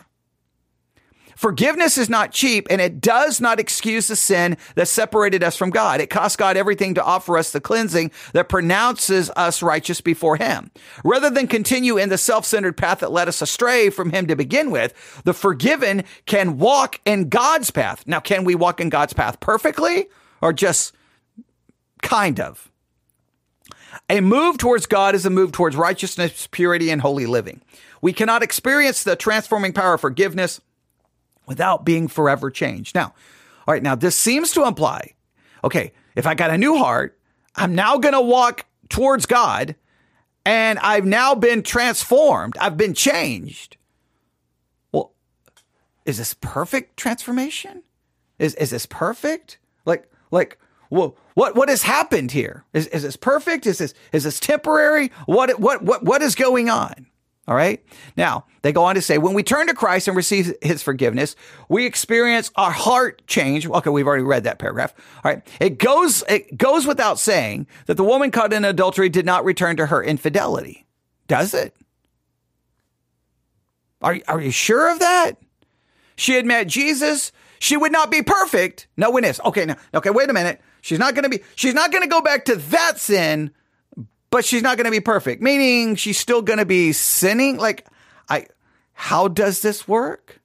Forgiveness 1.37 1.99
is 1.99 2.09
not 2.09 2.31
cheap 2.31 2.69
and 2.71 2.81
it 2.81 3.01
does 3.01 3.41
not 3.41 3.59
excuse 3.59 4.07
the 4.07 4.17
sin 4.17 4.57
that 4.77 4.87
separated 4.87 5.43
us 5.43 5.57
from 5.57 5.71
God. 5.71 6.01
It 6.01 6.09
cost 6.09 6.39
God 6.39 6.57
everything 6.57 6.95
to 6.95 7.03
offer 7.03 7.37
us 7.37 7.51
the 7.51 7.61
cleansing 7.61 8.13
that 8.33 8.49
pronounces 8.49 9.31
us 9.37 9.63
righteous 9.63 10.01
before 10.01 10.37
Him. 10.37 10.71
Rather 11.05 11.31
than 11.31 11.49
continue 11.49 11.99
in 11.99 12.09
the 12.09 12.19
self-centered 12.19 12.77
path 12.77 13.01
that 13.01 13.13
led 13.13 13.29
us 13.29 13.43
astray 13.43 13.91
from 13.91 14.11
Him 14.11 14.29
to 14.29 14.37
begin 14.37 14.71
with, 14.71 14.95
the 15.25 15.35
forgiven 15.35 16.05
can 16.27 16.57
walk 16.57 17.01
in 17.05 17.29
God's 17.29 17.71
path. 17.71 18.07
Now, 18.07 18.21
can 18.21 18.45
we 18.45 18.55
walk 18.55 18.81
in 18.81 18.89
God's 18.89 19.13
path 19.13 19.41
perfectly 19.41 20.07
or 20.41 20.53
just 20.53 20.95
kind 22.01 22.39
of? 22.39 22.71
A 24.11 24.21
move 24.21 24.59
towards 24.59 24.87
God 24.87 25.15
is 25.15 25.27
a 25.27 25.31
move 25.31 25.53
towards 25.53 25.77
righteousness, 25.77 26.49
purity, 26.51 26.91
and 26.91 27.01
holy 27.01 27.27
living. 27.27 27.63
We 28.01 28.13
cannot 28.13 28.43
experience 28.43 29.03
the 29.03 29.17
transforming 29.17 29.73
power 29.73 29.95
of 29.95 30.01
forgiveness 30.01 30.61
without 31.47 31.85
being 31.85 32.09
forever 32.09 32.51
changed. 32.51 32.95
Now, 32.95 33.15
all 33.67 33.73
right, 33.73 33.83
now 33.83 33.95
this 33.95 34.17
seems 34.17 34.53
to 34.53 34.65
imply, 34.67 35.15
okay, 35.63 35.93
if 36.15 36.27
I 36.27 36.35
got 36.35 36.51
a 36.51 36.59
new 36.59 36.77
heart, 36.77 37.19
I'm 37.57 37.75
now 37.75 37.99
going 37.99 38.15
to 38.15 38.21
walk 38.21 38.67
towards 38.89 39.27
God 39.27 39.75
and 40.45 40.79
I've 40.81 41.07
now 41.07 41.35
been 41.35 41.63
transformed. 41.63 42.57
I've 42.59 42.77
been 42.77 42.95
changed. 42.95 43.77
Well, 44.93 45.13
is 46.05 46.19
this 46.19 46.35
perfect 46.35 46.97
transformation? 46.97 47.83
Is, 48.39 48.55
is 48.57 48.71
this 48.71 48.87
perfect? 48.87 49.59
Like, 49.87 50.11
like, 50.31 50.59
what 50.89 51.15
what 51.35 51.69
has 51.69 51.83
happened 51.83 52.31
here? 52.31 52.65
Is, 52.73 52.87
is 52.89 53.03
this 53.03 53.17
perfect? 53.17 53.67
Is 53.67 53.79
this 53.79 53.95
is 54.13 54.25
this 54.25 54.41
temporary? 54.41 55.11
What 55.27 55.59
what 55.61 55.83
what 55.83 56.05
what 56.05 56.23
is 56.23 56.35
going 56.35 56.69
on? 56.69 57.07
All 57.47 57.55
right. 57.55 57.85
Now 58.17 58.47
they 58.63 58.73
go 58.73 58.85
on 58.85 58.95
to 58.95 59.03
say, 59.03 59.19
when 59.19 59.35
we 59.35 59.43
turn 59.43 59.67
to 59.67 59.75
Christ 59.75 60.09
and 60.09 60.17
receive 60.17 60.55
His 60.63 60.83
forgiveness, 60.83 61.37
we 61.69 61.85
experience 61.85 62.51
our 62.57 62.71
heart 62.71 63.27
change. 63.27 63.67
Okay, 63.67 63.91
we've 63.91 64.07
already 64.07 64.25
read 64.25 64.45
that 64.45 64.59
paragraph. 64.59 64.95
All 65.23 65.31
right. 65.31 65.47
It 65.61 65.79
goes 65.79 66.23
it 66.29 66.57
goes 66.57 66.87
without 66.87 67.19
saying 67.19 67.67
that 67.87 67.97
the 67.97 68.05
woman 68.05 68.31
caught 68.31 68.53
in 68.53 68.65
adultery 68.65 69.11
did 69.11 69.27
not 69.27 69.45
return 69.45 69.77
to 69.77 69.87
her 69.87 70.03
infidelity, 70.03 70.87
does 71.29 71.53
it? 71.53 71.77
Are 74.01 74.19
are 74.27 74.41
you 74.41 74.51
sure 74.51 74.91
of 74.91 75.01
that? 75.01 75.33
She 76.17 76.35
had 76.35 76.47
met 76.47 76.67
Jesus. 76.67 77.33
She 77.59 77.77
would 77.77 77.93
not 77.93 78.11
be 78.11 78.23
perfect. 78.23 78.87
No 78.97 79.11
one 79.11 79.25
is. 79.25 79.41
Okay. 79.45 79.67
Now, 79.67 79.77
okay. 79.95 80.11
Wait 80.11 80.31
a 80.31 80.33
minute. 80.33 80.61
She's 80.85 80.99
not 80.99 81.15
going 81.15 81.23
to 81.23 81.31
be, 81.31 81.43
she's 81.55 81.73
not 81.73 81.91
going 81.93 82.03
to 82.03 82.09
go 82.11 82.21
back 82.21 82.45
to 82.45 82.57
that 82.57 83.01
sin, 83.01 83.53
but 84.29 84.45
she's 84.45 84.61
not 84.61 84.77
going 84.77 84.85
to 84.85 84.91
be 84.91 85.01
perfect, 85.01 85.41
meaning 85.41 85.97
she's 85.97 86.19
still 86.19 86.43
going 86.43 86.59
to 86.59 86.67
be 86.67 86.93
sinning. 86.93 87.57
Like, 87.57 87.87
I, 88.29 88.49
how 88.93 89.29
does 89.29 89.63
this 89.63 89.89
work? 89.89 90.43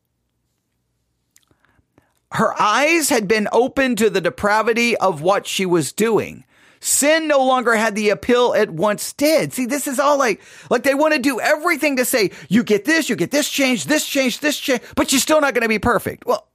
Her 2.32 2.54
eyes 2.58 3.10
had 3.10 3.28
been 3.28 3.50
opened 3.52 3.98
to 3.98 4.10
the 4.10 4.22
depravity 4.22 4.96
of 4.96 5.22
what 5.22 5.46
she 5.46 5.66
was 5.66 5.92
doing. 5.92 6.46
Sin 6.80 7.28
no 7.28 7.46
longer 7.46 7.76
had 7.76 7.96
the 7.96 8.10
appeal 8.10 8.54
it 8.54 8.70
once 8.70 9.12
did. 9.12 9.52
See, 9.52 9.66
this 9.66 9.88
is 9.88 10.00
all 10.00 10.18
like, 10.18 10.40
like 10.70 10.84
they 10.84 10.96
want 10.96 11.16
to 11.16 11.20
do 11.20 11.42
everything 11.42 11.98
to 11.98 12.06
say, 12.06 12.32
you 12.48 12.64
get 12.64 12.86
this, 12.86 13.10
you 13.10 13.18
get 13.18 13.32
this 13.32 13.50
change, 13.50 13.88
this 13.88 14.06
change, 14.06 14.40
this 14.40 14.58
change, 14.58 14.84
but 14.96 15.12
you're 15.12 15.20
still 15.20 15.42
not 15.42 15.54
going 15.54 15.64
to 15.64 15.68
be 15.68 15.80
perfect. 15.80 16.26
Well, 16.26 16.49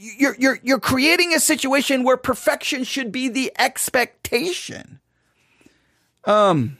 you're 0.00 0.36
you're 0.38 0.58
you're 0.62 0.80
creating 0.80 1.34
a 1.34 1.40
situation 1.40 2.04
where 2.04 2.16
perfection 2.16 2.84
should 2.84 3.12
be 3.12 3.28
the 3.28 3.52
expectation. 3.58 5.00
Um 6.24 6.78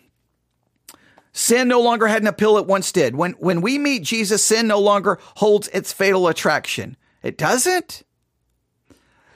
sin 1.33 1.69
no 1.69 1.81
longer 1.81 2.07
had 2.07 2.23
an 2.23 2.29
appeal 2.29 2.57
it 2.57 2.67
once 2.67 2.93
did. 2.93 3.15
When 3.15 3.33
when 3.33 3.61
we 3.61 3.79
meet 3.79 4.03
Jesus, 4.03 4.43
sin 4.43 4.67
no 4.67 4.79
longer 4.79 5.19
holds 5.37 5.69
its 5.69 5.93
fatal 5.93 6.29
attraction. 6.29 6.97
It 7.23 7.37
doesn't. 7.37 8.03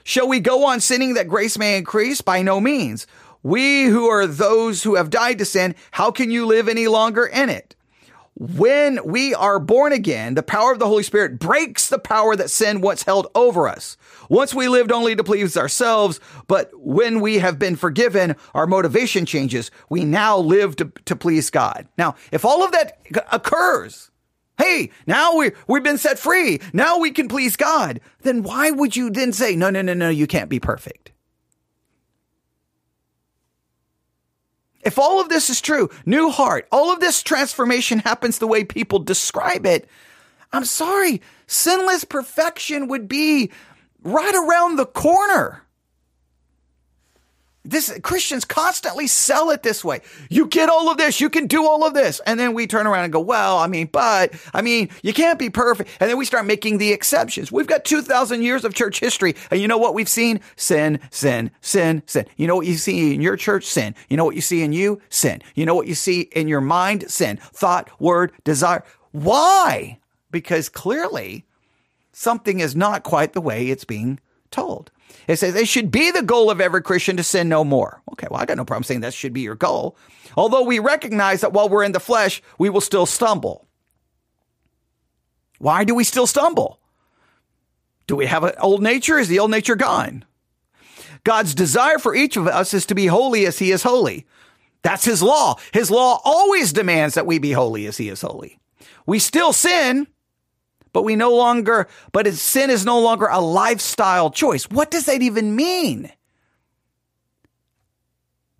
Shall 0.02 0.28
we 0.28 0.40
go 0.40 0.66
on 0.66 0.80
sinning 0.80 1.14
that 1.14 1.28
grace 1.28 1.58
may 1.58 1.76
increase? 1.76 2.20
By 2.20 2.42
no 2.42 2.60
means. 2.60 3.06
We 3.42 3.84
who 3.84 4.06
are 4.06 4.26
those 4.26 4.82
who 4.82 4.94
have 4.94 5.10
died 5.10 5.38
to 5.38 5.44
sin, 5.44 5.74
how 5.90 6.10
can 6.10 6.30
you 6.30 6.46
live 6.46 6.68
any 6.68 6.88
longer 6.88 7.26
in 7.26 7.50
it? 7.50 7.76
When 8.36 8.98
we 9.04 9.32
are 9.34 9.60
born 9.60 9.92
again, 9.92 10.34
the 10.34 10.42
power 10.42 10.72
of 10.72 10.80
the 10.80 10.88
Holy 10.88 11.04
Spirit 11.04 11.38
breaks 11.38 11.88
the 11.88 12.00
power 12.00 12.34
that 12.34 12.50
sin 12.50 12.80
once 12.80 13.04
held 13.04 13.28
over 13.34 13.68
us. 13.68 13.96
Once 14.28 14.52
we 14.52 14.66
lived 14.66 14.90
only 14.90 15.14
to 15.14 15.22
please 15.22 15.56
ourselves, 15.56 16.18
but 16.48 16.70
when 16.74 17.20
we 17.20 17.38
have 17.38 17.58
been 17.58 17.76
forgiven, 17.76 18.34
our 18.52 18.66
motivation 18.66 19.24
changes. 19.24 19.70
We 19.88 20.04
now 20.04 20.36
live 20.38 20.74
to, 20.76 20.90
to 21.04 21.14
please 21.14 21.48
God. 21.50 21.86
Now, 21.96 22.16
if 22.32 22.44
all 22.44 22.64
of 22.64 22.72
that 22.72 22.98
occurs, 23.30 24.10
hey, 24.58 24.90
now 25.06 25.36
we 25.36 25.52
we've 25.68 25.84
been 25.84 25.98
set 25.98 26.18
free. 26.18 26.60
Now 26.72 26.98
we 26.98 27.12
can 27.12 27.28
please 27.28 27.54
God. 27.54 28.00
Then 28.22 28.42
why 28.42 28.72
would 28.72 28.96
you 28.96 29.10
then 29.10 29.32
say, 29.32 29.54
no, 29.54 29.70
no, 29.70 29.82
no, 29.82 29.94
no, 29.94 30.08
you 30.08 30.26
can't 30.26 30.50
be 30.50 30.58
perfect? 30.58 31.12
If 34.84 34.98
all 34.98 35.20
of 35.20 35.28
this 35.28 35.48
is 35.48 35.60
true, 35.60 35.88
new 36.04 36.30
heart, 36.30 36.68
all 36.70 36.92
of 36.92 37.00
this 37.00 37.22
transformation 37.22 38.00
happens 38.00 38.38
the 38.38 38.46
way 38.46 38.64
people 38.64 38.98
describe 38.98 39.66
it, 39.66 39.88
I'm 40.52 40.64
sorry, 40.64 41.20
sinless 41.46 42.04
perfection 42.04 42.88
would 42.88 43.08
be 43.08 43.50
right 44.02 44.34
around 44.34 44.76
the 44.76 44.86
corner. 44.86 45.62
This 47.66 47.98
Christians 48.02 48.44
constantly 48.44 49.06
sell 49.06 49.48
it 49.50 49.62
this 49.62 49.82
way. 49.82 50.02
You 50.28 50.46
get 50.46 50.68
all 50.68 50.90
of 50.90 50.98
this, 50.98 51.18
you 51.18 51.30
can 51.30 51.46
do 51.46 51.64
all 51.64 51.86
of 51.86 51.94
this. 51.94 52.20
And 52.26 52.38
then 52.38 52.52
we 52.52 52.66
turn 52.66 52.86
around 52.86 53.04
and 53.04 53.12
go, 53.12 53.20
well, 53.20 53.56
I 53.58 53.68
mean, 53.68 53.88
but 53.90 54.34
I 54.52 54.60
mean, 54.60 54.90
you 55.02 55.14
can't 55.14 55.38
be 55.38 55.48
perfect. 55.48 55.88
And 55.98 56.10
then 56.10 56.18
we 56.18 56.26
start 56.26 56.44
making 56.44 56.76
the 56.76 56.92
exceptions. 56.92 57.50
We've 57.50 57.66
got 57.66 57.86
2000 57.86 58.42
years 58.42 58.66
of 58.66 58.74
church 58.74 59.00
history. 59.00 59.34
And 59.50 59.60
you 59.60 59.68
know 59.68 59.78
what 59.78 59.94
we've 59.94 60.08
seen? 60.08 60.40
Sin, 60.56 61.00
sin, 61.10 61.50
sin, 61.62 62.02
sin. 62.06 62.26
You 62.36 62.46
know 62.46 62.56
what 62.56 62.66
you 62.66 62.74
see 62.74 63.14
in 63.14 63.22
your 63.22 63.36
church? 63.36 63.64
Sin. 63.64 63.94
You 64.10 64.18
know 64.18 64.26
what 64.26 64.34
you 64.34 64.42
see 64.42 64.62
in 64.62 64.74
you? 64.74 65.00
Sin. 65.08 65.40
You 65.54 65.64
know 65.64 65.74
what 65.74 65.86
you 65.86 65.94
see 65.94 66.22
in 66.32 66.48
your 66.48 66.60
mind? 66.60 67.10
Sin. 67.10 67.38
Thought, 67.38 67.88
word, 67.98 68.32
desire. 68.44 68.84
Why? 69.12 70.00
Because 70.30 70.68
clearly 70.68 71.46
something 72.12 72.60
is 72.60 72.76
not 72.76 73.04
quite 73.04 73.32
the 73.32 73.40
way 73.40 73.68
it's 73.68 73.84
being 73.84 74.20
told. 74.50 74.90
It 75.26 75.36
says 75.36 75.54
it 75.54 75.68
should 75.68 75.90
be 75.90 76.10
the 76.10 76.22
goal 76.22 76.50
of 76.50 76.60
every 76.60 76.82
Christian 76.82 77.16
to 77.16 77.22
sin 77.22 77.48
no 77.48 77.64
more. 77.64 78.02
Okay, 78.12 78.26
well, 78.30 78.40
I 78.40 78.44
got 78.44 78.56
no 78.56 78.64
problem 78.64 78.84
saying 78.84 79.00
that 79.00 79.14
should 79.14 79.32
be 79.32 79.40
your 79.40 79.54
goal. 79.54 79.96
Although 80.36 80.64
we 80.64 80.78
recognize 80.78 81.40
that 81.40 81.52
while 81.52 81.68
we're 81.68 81.84
in 81.84 81.92
the 81.92 82.00
flesh, 82.00 82.42
we 82.58 82.68
will 82.68 82.80
still 82.80 83.06
stumble. 83.06 83.66
Why 85.58 85.84
do 85.84 85.94
we 85.94 86.04
still 86.04 86.26
stumble? 86.26 86.80
Do 88.06 88.16
we 88.16 88.26
have 88.26 88.44
an 88.44 88.54
old 88.60 88.82
nature? 88.82 89.18
Is 89.18 89.28
the 89.28 89.38
old 89.38 89.50
nature 89.50 89.76
gone? 89.76 90.24
God's 91.24 91.54
desire 91.54 91.98
for 91.98 92.14
each 92.14 92.36
of 92.36 92.46
us 92.46 92.74
is 92.74 92.84
to 92.86 92.94
be 92.94 93.06
holy 93.06 93.46
as 93.46 93.58
he 93.58 93.70
is 93.70 93.82
holy. 93.82 94.26
That's 94.82 95.06
his 95.06 95.22
law. 95.22 95.56
His 95.72 95.90
law 95.90 96.20
always 96.22 96.72
demands 96.72 97.14
that 97.14 97.26
we 97.26 97.38
be 97.38 97.52
holy 97.52 97.86
as 97.86 97.96
he 97.96 98.10
is 98.10 98.20
holy. 98.20 98.58
We 99.06 99.18
still 99.18 99.54
sin, 99.54 100.06
but 100.94 101.02
we 101.02 101.16
no 101.16 101.34
longer, 101.34 101.88
but 102.12 102.32
sin 102.32 102.70
is 102.70 102.86
no 102.86 103.00
longer 103.00 103.26
a 103.26 103.40
lifestyle 103.40 104.30
choice. 104.30 104.64
What 104.70 104.90
does 104.90 105.04
that 105.06 105.20
even 105.20 105.54
mean? 105.54 106.10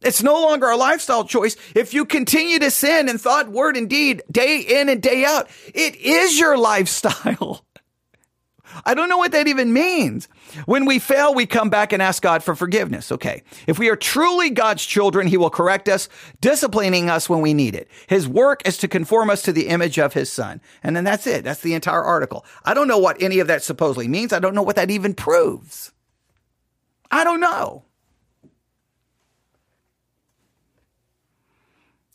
It's 0.03 0.23
no 0.23 0.43
longer 0.43 0.69
a 0.69 0.77
lifestyle 0.77 1.25
choice. 1.25 1.57
If 1.75 1.95
you 1.95 2.05
continue 2.05 2.59
to 2.59 2.71
sin 2.71 3.09
in 3.09 3.17
thought, 3.17 3.49
word, 3.49 3.77
and 3.77 3.89
deed, 3.89 4.23
day 4.31 4.61
in 4.61 4.91
and 4.91 5.01
day 5.01 5.25
out, 5.25 5.49
it 5.73 5.97
is 5.97 6.39
your 6.39 6.59
lifestyle. 6.73 7.65
I 8.85 8.95
don't 8.95 9.09
know 9.09 9.19
what 9.19 9.33
that 9.33 9.49
even 9.49 9.73
means. 9.73 10.29
When 10.67 10.85
we 10.85 10.99
fail, 10.99 11.35
we 11.35 11.47
come 11.47 11.71
back 11.71 11.93
and 11.93 12.03
ask 12.03 12.23
God 12.23 12.43
for 12.43 12.55
forgiveness. 12.55 13.13
Okay. 13.13 13.43
If 13.67 13.79
we 13.79 13.89
are 13.89 13.97
truly 13.97 14.51
God's 14.51 14.85
children, 14.85 15.27
He 15.27 15.37
will 15.37 15.51
correct 15.51 15.89
us, 15.89 16.09
disciplining 16.41 17.11
us 17.11 17.29
when 17.29 17.41
we 17.41 17.55
need 17.55 17.75
it. 17.75 17.89
His 18.09 18.29
work 18.29 18.67
is 18.67 18.77
to 18.79 18.89
conform 18.89 19.31
us 19.31 19.43
to 19.43 19.53
the 19.53 19.69
image 19.69 19.99
of 19.99 20.15
His 20.15 20.31
Son. 20.31 20.61
And 20.83 20.97
then 20.97 21.05
that's 21.05 21.27
it. 21.27 21.45
That's 21.45 21.61
the 21.61 21.75
entire 21.75 22.03
article. 22.03 22.45
I 22.65 22.75
don't 22.75 22.89
know 22.89 22.99
what 22.99 23.23
any 23.23 23.39
of 23.39 23.47
that 23.49 23.63
supposedly 23.63 24.09
means. 24.09 24.33
I 24.33 24.39
don't 24.39 24.55
know 24.55 24.63
what 24.63 24.77
that 24.77 24.91
even 24.91 25.15
proves. 25.15 25.93
I 27.11 27.25
don't 27.25 27.41
know. 27.41 27.85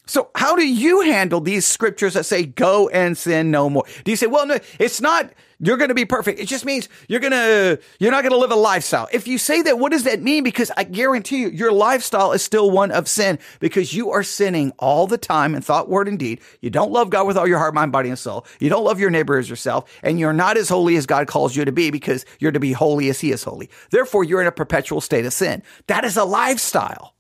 So 0.10 0.32
how 0.34 0.56
do 0.56 0.68
you 0.68 1.02
handle 1.02 1.40
these 1.40 1.68
scriptures 1.68 2.16
that 2.16 2.26
say 2.26 2.44
go 2.44 2.90
and 2.90 3.16
sin 3.16 3.52
no 3.52 3.70
more? 3.70 3.84
Do 4.04 4.10
you 4.10 4.18
say, 4.18 4.26
well, 4.26 4.48
no, 4.48 4.58
it's 4.80 5.00
not, 5.00 5.32
you're 5.60 5.78
going 5.78 5.90
to 5.90 5.96
be 5.96 6.06
perfect. 6.06 6.40
It 6.40 6.48
just 6.48 6.66
means 6.66 6.90
you're 7.08 7.20
going 7.20 7.32
to, 7.32 7.80
you're 8.00 8.10
not 8.10 8.24
going 8.24 8.32
to 8.32 8.40
live 8.40 8.50
a 8.50 8.56
lifestyle. 8.56 9.08
If 9.14 9.28
you 9.28 9.38
say 9.38 9.62
that, 9.62 9.78
what 9.78 9.92
does 9.92 10.06
that 10.06 10.20
mean? 10.20 10.44
Because 10.44 10.72
I 10.76 10.84
guarantee 10.84 11.42
you, 11.42 11.50
your 11.50 11.72
lifestyle 11.72 12.32
is 12.32 12.42
still 12.42 12.72
one 12.72 12.90
of 12.90 13.08
sin 13.08 13.38
because 13.60 13.94
you 13.94 14.10
are 14.10 14.24
sinning 14.24 14.74
all 14.80 15.06
the 15.06 15.20
time 15.20 15.54
in 15.54 15.62
thought, 15.62 15.90
word, 15.90 16.08
and 16.08 16.18
deed. 16.18 16.42
You 16.60 16.72
don't 16.72 16.92
love 16.92 17.12
God 17.12 17.28
with 17.28 17.38
all 17.38 17.48
your 17.48 17.60
heart, 17.60 17.76
mind, 17.76 17.92
body, 17.92 18.10
and 18.10 18.18
soul. 18.18 18.48
You 18.60 18.70
don't 18.70 18.84
love 18.84 19.00
your 19.00 19.12
neighbor 19.12 19.38
as 19.38 19.48
yourself 19.48 19.92
and 20.02 20.20
you're 20.20 20.34
not 20.34 20.58
as 20.58 20.70
holy 20.70 20.96
as 20.96 21.06
God 21.06 21.28
calls 21.28 21.56
you 21.56 21.66
to 21.66 21.72
be 21.72 21.92
because 21.92 22.26
you're 22.40 22.52
to 22.52 22.60
be 22.60 22.72
holy 22.72 23.10
as 23.10 23.20
he 23.20 23.32
is 23.32 23.44
holy. 23.44 23.70
Therefore, 23.92 24.24
you're 24.24 24.42
in 24.42 24.48
a 24.48 24.52
perpetual 24.52 25.02
state 25.02 25.28
of 25.28 25.34
sin. 25.34 25.62
That 25.86 26.04
is 26.04 26.18
a 26.18 26.26
lifestyle. 26.26 27.14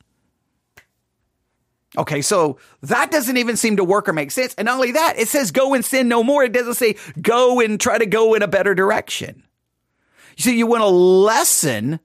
Okay, 1.97 2.21
so 2.21 2.59
that 2.81 3.09
doesn't 3.09 3.37
even 3.37 3.57
seem 3.57 3.77
to 3.77 3.83
work 3.83 4.07
or 4.07 4.13
make 4.13 4.31
sense. 4.31 4.53
And 4.55 4.67
not 4.67 4.75
only 4.75 4.91
that, 4.91 5.15
it 5.17 5.27
says 5.27 5.51
go 5.51 5.73
and 5.73 5.83
sin 5.83 6.07
no 6.07 6.23
more. 6.23 6.43
It 6.43 6.53
doesn't 6.53 6.75
say 6.75 6.95
go 7.19 7.59
and 7.59 7.79
try 7.79 7.97
to 7.97 8.05
go 8.05 8.35
in 8.35 8.43
a 8.43 8.47
better 8.47 8.75
direction. 8.75 9.43
You 10.37 10.43
see, 10.43 10.57
you 10.57 10.67
want 10.67 10.81
to 10.81 10.87
lessen 10.87 11.99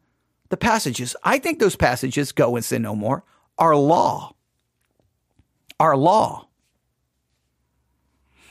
the 0.49 0.57
passages. 0.57 1.15
I 1.23 1.39
think 1.39 1.59
those 1.59 1.77
passages, 1.77 2.33
go 2.33 2.57
and 2.57 2.65
sin 2.65 2.83
no 2.83 2.95
more, 2.95 3.25
are 3.59 3.77
law. 3.77 4.35
Are 5.79 5.97
law. 5.97 6.49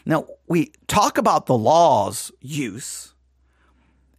Now, 0.06 0.28
we 0.48 0.72
talk 0.88 1.18
about 1.18 1.46
the 1.46 1.58
law's 1.58 2.32
use 2.42 3.14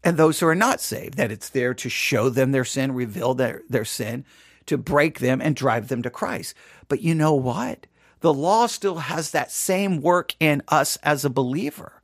and 0.02 0.16
those 0.16 0.40
who 0.40 0.46
are 0.46 0.54
not 0.54 0.80
saved, 0.80 1.16
that 1.16 1.32
it's 1.32 1.48
there 1.48 1.74
to 1.74 1.88
show 1.88 2.28
them 2.28 2.52
their 2.52 2.64
sin, 2.64 2.92
reveal 2.92 3.34
their, 3.34 3.62
their 3.68 3.84
sin, 3.84 4.24
to 4.66 4.76
break 4.76 5.18
them 5.18 5.40
and 5.40 5.56
drive 5.56 5.88
them 5.88 6.02
to 6.02 6.10
Christ. 6.10 6.54
But 6.88 7.00
you 7.02 7.14
know 7.14 7.34
what? 7.34 7.86
The 8.20 8.32
law 8.32 8.66
still 8.66 8.96
has 8.96 9.32
that 9.32 9.50
same 9.52 10.00
work 10.00 10.34
in 10.40 10.62
us 10.68 10.96
as 11.02 11.24
a 11.24 11.30
believer. 11.30 12.02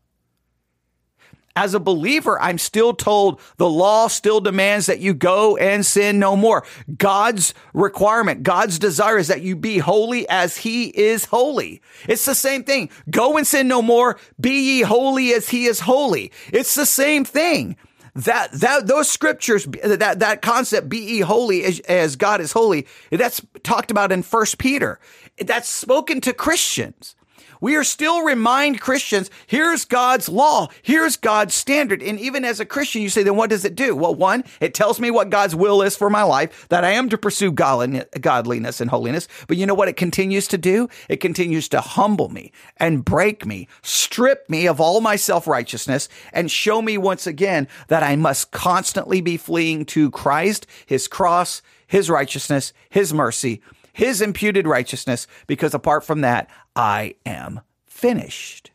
As 1.56 1.74
a 1.74 1.80
believer, 1.80 2.40
I'm 2.40 2.58
still 2.58 2.94
told 2.94 3.40
the 3.56 3.68
law 3.68 4.06
still 4.06 4.40
demands 4.40 4.86
that 4.86 5.00
you 5.00 5.12
go 5.12 5.56
and 5.56 5.84
sin 5.84 6.18
no 6.18 6.36
more. 6.36 6.64
God's 6.96 7.54
requirement, 7.74 8.44
God's 8.44 8.78
desire 8.78 9.18
is 9.18 9.28
that 9.28 9.42
you 9.42 9.56
be 9.56 9.78
holy 9.78 10.28
as 10.28 10.58
he 10.58 10.86
is 10.88 11.24
holy. 11.24 11.82
It's 12.08 12.24
the 12.24 12.36
same 12.36 12.62
thing. 12.62 12.88
Go 13.10 13.36
and 13.36 13.46
sin 13.46 13.66
no 13.66 13.82
more. 13.82 14.16
Be 14.40 14.52
ye 14.52 14.82
holy 14.82 15.32
as 15.32 15.48
he 15.48 15.66
is 15.66 15.80
holy. 15.80 16.30
It's 16.52 16.76
the 16.76 16.86
same 16.86 17.24
thing 17.24 17.76
that 18.14 18.52
that 18.52 18.86
those 18.86 19.10
scriptures 19.10 19.66
that 19.84 20.18
that 20.18 20.42
concept 20.42 20.88
be 20.88 20.98
ye 20.98 21.20
holy 21.20 21.64
as, 21.64 21.80
as 21.80 22.16
God 22.16 22.40
is 22.40 22.52
holy 22.52 22.86
that's 23.10 23.40
talked 23.62 23.90
about 23.90 24.12
in 24.12 24.22
first 24.22 24.58
Peter. 24.58 24.98
That's 25.38 25.68
spoken 25.68 26.20
to 26.22 26.32
Christians 26.32 27.14
we 27.60 27.76
are 27.76 27.84
still 27.84 28.22
remind 28.22 28.80
Christians, 28.80 29.30
here's 29.46 29.84
God's 29.84 30.28
law, 30.28 30.68
here's 30.82 31.16
God's 31.16 31.54
standard. 31.54 32.02
And 32.02 32.18
even 32.18 32.44
as 32.44 32.60
a 32.60 32.64
Christian, 32.64 33.02
you 33.02 33.08
say, 33.08 33.22
then 33.22 33.36
what 33.36 33.50
does 33.50 33.64
it 33.64 33.74
do? 33.74 33.94
Well, 33.94 34.14
one, 34.14 34.44
it 34.60 34.74
tells 34.74 34.98
me 34.98 35.10
what 35.10 35.30
God's 35.30 35.54
will 35.54 35.82
is 35.82 35.96
for 35.96 36.10
my 36.10 36.22
life, 36.22 36.68
that 36.68 36.84
I 36.84 36.92
am 36.92 37.08
to 37.10 37.18
pursue 37.18 37.52
godliness 37.52 38.80
and 38.80 38.90
holiness. 38.90 39.28
But 39.46 39.56
you 39.56 39.66
know 39.66 39.74
what 39.74 39.88
it 39.88 39.96
continues 39.96 40.48
to 40.48 40.58
do? 40.58 40.88
It 41.08 41.18
continues 41.18 41.68
to 41.70 41.80
humble 41.80 42.28
me 42.28 42.52
and 42.76 43.04
break 43.04 43.44
me, 43.44 43.68
strip 43.82 44.48
me 44.48 44.66
of 44.66 44.80
all 44.80 45.00
my 45.00 45.16
self 45.16 45.46
righteousness, 45.46 46.08
and 46.32 46.50
show 46.50 46.80
me 46.80 46.96
once 46.98 47.26
again 47.26 47.68
that 47.88 48.02
I 48.02 48.16
must 48.16 48.50
constantly 48.50 49.20
be 49.20 49.36
fleeing 49.36 49.84
to 49.86 50.10
Christ, 50.10 50.66
his 50.86 51.08
cross, 51.08 51.62
his 51.86 52.08
righteousness, 52.08 52.72
his 52.88 53.12
mercy, 53.12 53.60
his 53.92 54.20
imputed 54.20 54.66
righteousness, 54.66 55.26
because 55.46 55.74
apart 55.74 56.04
from 56.04 56.20
that, 56.22 56.48
I 56.74 57.14
am 57.26 57.60
finished. 57.86 58.70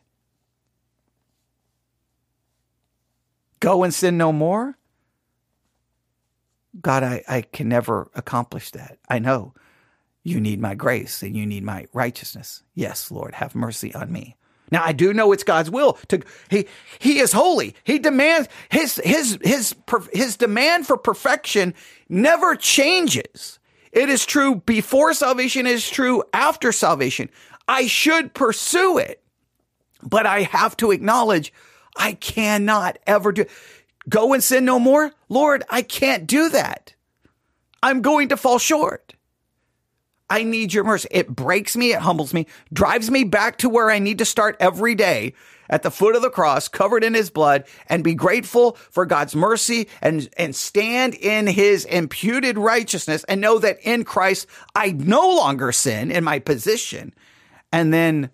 Go 3.60 3.82
and 3.82 3.92
sin 3.92 4.16
no 4.16 4.32
more? 4.32 4.78
God, 6.80 7.02
I, 7.02 7.22
I 7.26 7.42
can 7.42 7.68
never 7.68 8.10
accomplish 8.14 8.70
that. 8.72 8.98
I 9.08 9.18
know 9.18 9.54
you 10.22 10.40
need 10.40 10.60
my 10.60 10.74
grace 10.74 11.22
and 11.22 11.36
you 11.36 11.46
need 11.46 11.62
my 11.62 11.86
righteousness. 11.92 12.62
Yes, 12.74 13.10
Lord, 13.10 13.34
have 13.36 13.54
mercy 13.54 13.94
on 13.94 14.12
me. 14.12 14.36
Now 14.70 14.82
I 14.84 14.92
do 14.92 15.14
know 15.14 15.32
it's 15.32 15.44
God's 15.44 15.70
will 15.70 15.94
to 16.08 16.20
he 16.50 16.66
he 16.98 17.20
is 17.20 17.32
holy. 17.32 17.74
He 17.84 17.98
demands 17.98 18.48
his 18.68 19.00
his 19.04 19.38
his 19.42 19.74
his 20.12 20.36
demand 20.36 20.86
for 20.86 20.96
perfection 20.96 21.74
never 22.08 22.56
changes. 22.56 23.58
It 23.92 24.08
is 24.08 24.26
true 24.26 24.56
before 24.66 25.14
salvation, 25.14 25.66
it 25.66 25.72
is 25.72 25.88
true 25.88 26.22
after 26.32 26.72
salvation. 26.72 27.30
I 27.68 27.86
should 27.86 28.34
pursue 28.34 28.98
it, 28.98 29.22
but 30.02 30.26
I 30.26 30.42
have 30.42 30.76
to 30.78 30.92
acknowledge 30.92 31.52
I 31.96 32.12
cannot 32.12 32.98
ever 33.06 33.32
do 33.32 33.46
go 34.08 34.32
and 34.32 34.42
sin 34.42 34.64
no 34.64 34.78
more. 34.78 35.12
Lord, 35.28 35.64
I 35.68 35.82
can't 35.82 36.26
do 36.26 36.48
that. 36.50 36.94
I'm 37.82 38.02
going 38.02 38.28
to 38.28 38.36
fall 38.36 38.58
short. 38.58 39.14
I 40.28 40.42
need 40.42 40.72
your 40.72 40.84
mercy. 40.84 41.08
It 41.10 41.28
breaks 41.28 41.76
me. 41.76 41.92
It 41.92 42.00
humbles 42.00 42.34
me, 42.34 42.46
drives 42.72 43.10
me 43.10 43.24
back 43.24 43.58
to 43.58 43.68
where 43.68 43.90
I 43.90 43.98
need 43.98 44.18
to 44.18 44.24
start 44.24 44.56
every 44.58 44.94
day 44.94 45.34
at 45.68 45.82
the 45.82 45.90
foot 45.90 46.14
of 46.14 46.22
the 46.22 46.30
cross, 46.30 46.68
covered 46.68 47.02
in 47.02 47.14
his 47.14 47.30
blood, 47.30 47.64
and 47.88 48.04
be 48.04 48.14
grateful 48.14 48.72
for 48.90 49.04
God's 49.06 49.34
mercy 49.34 49.88
and, 50.00 50.28
and 50.36 50.54
stand 50.54 51.14
in 51.14 51.46
his 51.46 51.84
imputed 51.84 52.56
righteousness 52.56 53.24
and 53.24 53.40
know 53.40 53.58
that 53.58 53.78
in 53.82 54.04
Christ 54.04 54.46
I 54.74 54.92
no 54.92 55.34
longer 55.34 55.72
sin 55.72 56.10
in 56.10 56.24
my 56.24 56.38
position 56.38 57.14
and 57.72 57.92
then 57.92 58.30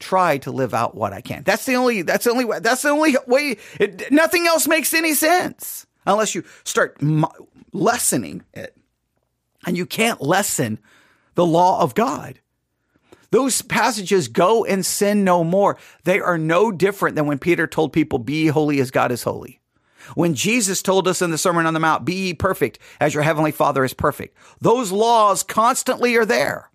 try 0.00 0.38
to 0.38 0.50
live 0.50 0.74
out 0.74 0.94
what 0.94 1.12
I 1.12 1.20
can. 1.20 1.42
That's 1.44 1.64
the 1.64 1.74
only, 1.74 2.02
that's 2.02 2.24
the 2.24 2.30
only 2.30 2.44
way, 2.44 2.60
that's 2.60 2.82
the 2.82 2.90
only 2.90 3.16
way, 3.26 3.56
it, 3.80 4.10
nothing 4.12 4.46
else 4.46 4.66
makes 4.68 4.94
any 4.94 5.14
sense 5.14 5.86
unless 6.06 6.34
you 6.34 6.44
start 6.64 7.00
lessening 7.72 8.42
it. 8.52 8.76
And 9.66 9.76
you 9.76 9.86
can't 9.86 10.22
lessen 10.22 10.78
the 11.38 11.46
law 11.46 11.80
of 11.80 11.94
God. 11.94 12.40
Those 13.30 13.62
passages 13.62 14.26
go 14.26 14.64
and 14.64 14.84
sin 14.84 15.22
no 15.22 15.44
more. 15.44 15.76
They 16.02 16.18
are 16.18 16.36
no 16.36 16.72
different 16.72 17.14
than 17.14 17.26
when 17.26 17.38
Peter 17.38 17.68
told 17.68 17.92
people, 17.92 18.18
be 18.18 18.48
holy 18.48 18.80
as 18.80 18.90
God 18.90 19.12
is 19.12 19.22
holy. 19.22 19.60
When 20.16 20.34
Jesus 20.34 20.82
told 20.82 21.06
us 21.06 21.22
in 21.22 21.30
the 21.30 21.38
Sermon 21.38 21.64
on 21.64 21.74
the 21.74 21.78
Mount, 21.80 22.04
be 22.04 22.14
ye 22.14 22.34
perfect 22.34 22.80
as 22.98 23.14
your 23.14 23.22
heavenly 23.22 23.52
father 23.52 23.84
is 23.84 23.94
perfect. 23.94 24.36
Those 24.60 24.90
laws 24.90 25.44
constantly 25.44 26.16
are 26.16 26.24
there. 26.24 26.72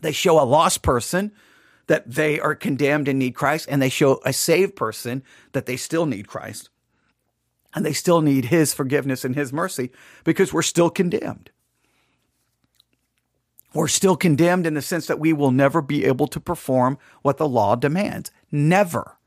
They 0.00 0.12
show 0.12 0.40
a 0.40 0.48
lost 0.48 0.80
person 0.80 1.30
that 1.88 2.10
they 2.10 2.40
are 2.40 2.54
condemned 2.54 3.06
and 3.06 3.18
need 3.18 3.34
Christ, 3.34 3.68
and 3.70 3.82
they 3.82 3.90
show 3.90 4.22
a 4.24 4.32
saved 4.32 4.76
person 4.76 5.22
that 5.52 5.66
they 5.66 5.76
still 5.76 6.06
need 6.06 6.26
Christ. 6.26 6.70
And 7.74 7.84
they 7.84 7.92
still 7.92 8.22
need 8.22 8.46
his 8.46 8.72
forgiveness 8.72 9.26
and 9.26 9.34
his 9.36 9.52
mercy 9.52 9.90
because 10.24 10.54
we're 10.54 10.62
still 10.62 10.88
condemned. 10.88 11.50
We're 13.74 13.88
still 13.88 14.16
condemned 14.16 14.66
in 14.66 14.74
the 14.74 14.82
sense 14.82 15.06
that 15.06 15.20
we 15.20 15.32
will 15.32 15.50
never 15.50 15.82
be 15.82 16.04
able 16.04 16.26
to 16.28 16.40
perform 16.40 16.98
what 17.22 17.36
the 17.36 17.48
law 17.48 17.76
demands. 17.76 18.30
Never. 18.50 19.17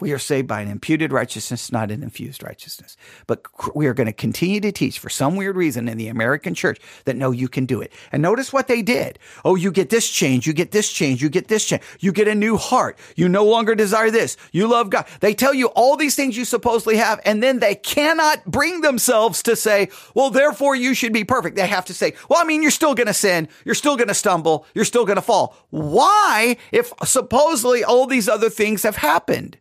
We 0.00 0.10
are 0.10 0.18
saved 0.18 0.48
by 0.48 0.60
an 0.60 0.68
imputed 0.68 1.12
righteousness, 1.12 1.70
not 1.70 1.92
an 1.92 2.02
infused 2.02 2.42
righteousness. 2.42 2.96
But 3.28 3.44
we 3.76 3.86
are 3.86 3.94
going 3.94 4.08
to 4.08 4.12
continue 4.12 4.60
to 4.60 4.72
teach 4.72 4.98
for 4.98 5.08
some 5.08 5.36
weird 5.36 5.54
reason 5.54 5.88
in 5.88 5.96
the 5.98 6.08
American 6.08 6.52
church 6.52 6.80
that 7.04 7.14
no, 7.14 7.30
you 7.30 7.48
can 7.48 7.64
do 7.64 7.80
it. 7.80 7.92
And 8.10 8.20
notice 8.20 8.52
what 8.52 8.66
they 8.66 8.82
did. 8.82 9.20
Oh, 9.44 9.54
you 9.54 9.70
get 9.70 9.90
this 9.90 10.10
change, 10.10 10.48
you 10.48 10.52
get 10.52 10.72
this 10.72 10.92
change, 10.92 11.22
you 11.22 11.28
get 11.28 11.46
this 11.46 11.64
change, 11.64 11.82
you 12.00 12.10
get 12.10 12.26
a 12.26 12.34
new 12.34 12.56
heart. 12.56 12.98
You 13.14 13.28
no 13.28 13.44
longer 13.44 13.76
desire 13.76 14.10
this. 14.10 14.36
You 14.50 14.66
love 14.66 14.90
God. 14.90 15.06
They 15.20 15.32
tell 15.32 15.54
you 15.54 15.68
all 15.68 15.96
these 15.96 16.16
things 16.16 16.36
you 16.36 16.44
supposedly 16.44 16.96
have, 16.96 17.20
and 17.24 17.40
then 17.40 17.60
they 17.60 17.76
cannot 17.76 18.44
bring 18.46 18.80
themselves 18.80 19.44
to 19.44 19.54
say, 19.54 19.90
well, 20.12 20.30
therefore 20.30 20.74
you 20.74 20.94
should 20.94 21.12
be 21.12 21.22
perfect. 21.22 21.54
They 21.54 21.68
have 21.68 21.84
to 21.84 21.94
say, 21.94 22.14
well, 22.28 22.40
I 22.40 22.44
mean, 22.44 22.62
you're 22.62 22.72
still 22.72 22.96
going 22.96 23.06
to 23.06 23.14
sin. 23.14 23.46
You're 23.64 23.76
still 23.76 23.96
going 23.96 24.08
to 24.08 24.14
stumble. 24.14 24.66
You're 24.74 24.84
still 24.84 25.04
going 25.04 25.16
to 25.16 25.22
fall. 25.22 25.56
Why, 25.70 26.56
if 26.72 26.92
supposedly 27.04 27.84
all 27.84 28.08
these 28.08 28.28
other 28.28 28.50
things 28.50 28.82
have 28.82 28.96
happened? 28.96 29.58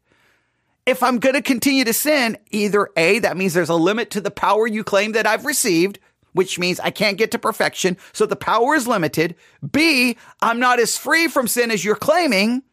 If 0.86 1.02
I'm 1.02 1.20
going 1.20 1.36
to 1.36 1.42
continue 1.42 1.86
to 1.86 1.94
sin, 1.94 2.38
either 2.52 2.90
A, 2.98 3.20
that 3.20 3.38
means 3.38 3.54
there's 3.54 3.70
a 3.70 3.76
limit 3.76 4.12
to 4.12 4.22
the 4.22 4.32
power 4.32 4.68
you 4.68 4.84
claim 4.84 5.14
that 5.14 5.28
I've 5.28 5.46
received, 5.46 6.00
which 6.34 6.60
means 6.60 6.80
I 6.80 6.90
can't 6.90 7.18
get 7.18 7.32
to 7.32 7.40
perfection. 7.40 7.98
So 8.12 8.26
the 8.26 8.36
power 8.36 8.76
is 8.76 8.88
limited. 8.88 9.36
B, 9.72 10.18
I'm 10.42 10.60
not 10.60 10.80
as 10.80 10.98
free 10.98 11.28
from 11.28 11.48
sin 11.48 11.72
as 11.72 11.86
you're 11.86 11.96
claiming. 11.96 12.64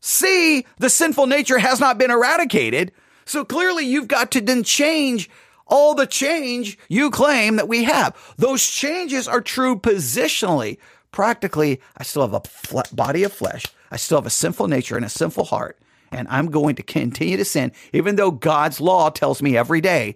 C, 0.00 0.66
the 0.78 0.90
sinful 0.90 1.26
nature 1.26 1.58
has 1.58 1.80
not 1.80 1.98
been 1.98 2.10
eradicated. 2.10 2.92
So 3.24 3.44
clearly 3.44 3.86
you've 3.86 4.08
got 4.08 4.30
to 4.32 4.40
then 4.40 4.62
change 4.62 5.30
all 5.66 5.94
the 5.94 6.06
change 6.06 6.78
you 6.88 7.10
claim 7.10 7.56
that 7.56 7.68
we 7.68 7.84
have. 7.84 8.16
Those 8.36 8.64
changes 8.66 9.28
are 9.28 9.40
true 9.40 9.78
positionally. 9.78 10.78
Practically, 11.10 11.80
I 11.96 12.04
still 12.04 12.28
have 12.28 12.34
a 12.34 12.94
body 12.94 13.22
of 13.22 13.32
flesh. 13.32 13.64
I 13.90 13.96
still 13.96 14.18
have 14.18 14.26
a 14.26 14.30
sinful 14.30 14.68
nature 14.68 14.96
and 14.96 15.04
a 15.04 15.10
sinful 15.10 15.44
heart 15.44 15.78
and 16.10 16.28
I'm 16.28 16.50
going 16.50 16.76
to 16.76 16.82
continue 16.82 17.36
to 17.36 17.44
sin, 17.44 17.72
even 17.92 18.16
though 18.16 18.30
God's 18.30 18.80
law 18.80 19.10
tells 19.10 19.42
me 19.42 19.56
every 19.56 19.80
day, 19.80 20.14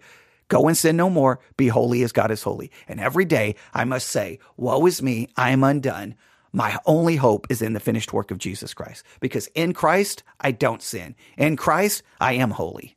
go 0.49 0.69
and 0.69 0.77
sin 0.77 0.97
no 0.97 1.09
more, 1.09 1.41
be 1.57 1.69
holy 1.69 2.03
as 2.03 2.13
God 2.13 2.31
is 2.31 2.43
holy. 2.43 2.71
And 2.89 3.01
every 3.01 3.25
day 3.25 3.57
I 3.73 3.85
must 3.85 4.09
say, 4.09 4.39
woe 4.57 4.85
is 4.87 5.03
me, 5.03 5.29
I 5.37 5.51
am 5.51 5.65
undone. 5.65 6.15
My 6.53 6.79
only 6.85 7.17
hope 7.17 7.47
is 7.49 7.63
in 7.63 7.73
the 7.73 7.81
finished 7.81 8.13
work 8.13 8.31
of 8.31 8.39
Jesus 8.39 8.75
Christ, 8.75 9.05
because 9.21 9.47
in 9.55 9.73
Christ, 9.73 10.23
I 10.41 10.51
don't 10.51 10.83
sin. 10.83 11.15
In 11.39 11.57
Christ, 11.57 12.03
I 12.21 12.35
am 12.35 12.51
holy. 12.51 12.97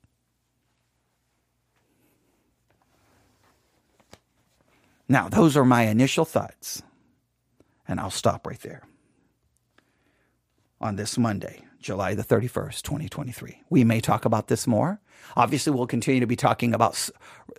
Now, 5.08 5.30
those 5.30 5.56
are 5.56 5.64
my 5.64 5.84
initial 5.84 6.26
thoughts, 6.26 6.82
and 7.88 8.00
I'll 8.00 8.10
stop 8.10 8.46
right 8.46 8.60
there 8.60 8.82
on 10.82 10.96
this 10.96 11.18
Monday. 11.18 11.64
July 11.86 12.16
the 12.16 12.24
31st, 12.24 12.82
2023. 12.82 13.62
We 13.70 13.84
may 13.84 14.02
talk 14.02 14.26
about 14.26 14.48
this 14.48 14.66
more. 14.66 15.00
Obviously, 15.38 15.72
we'll 15.72 15.86
continue 15.86 16.20
to 16.20 16.26
be 16.26 16.36
talking 16.36 16.74
about 16.74 17.10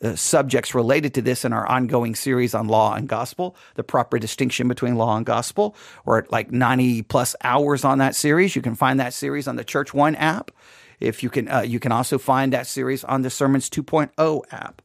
uh, 0.03 0.17
subjects 0.17 0.75
related 0.75 1.15
to 1.15 1.23
this 1.23 1.45
in 1.45 1.53
our 1.53 1.65
ongoing 1.69 2.17
series 2.17 2.53
on 2.53 2.67
law 2.67 2.95
and 2.95 3.09
gospel, 3.09 3.55
the 3.77 3.85
proper 3.85 4.19
distinction 4.19 4.67
between 4.67 4.97
law 4.97 5.17
and 5.17 5.25
gospel. 5.25 5.77
We're 6.05 6.19
at 6.19 6.33
like 6.33 6.51
90 6.51 7.03
plus 7.03 7.37
hours 7.45 7.85
on 7.85 7.99
that 7.99 8.17
series. 8.17 8.57
You 8.57 8.62
can 8.62 8.75
find 8.75 8.99
that 8.99 9.15
series 9.15 9.47
on 9.47 9.55
the 9.55 9.65
Church 9.65 9.95
One 9.95 10.17
app. 10.17 10.51
If 10.99 11.23
you 11.23 11.31
can, 11.31 11.49
uh, 11.49 11.61
you 11.61 11.79
can 11.79 11.93
also 11.93 12.19
find 12.19 12.53
that 12.53 12.67
series 12.67 13.05
on 13.05 13.23
the 13.23 13.31
Sermons 13.31 13.71
2.0 13.71 14.43
app. 14.51 14.83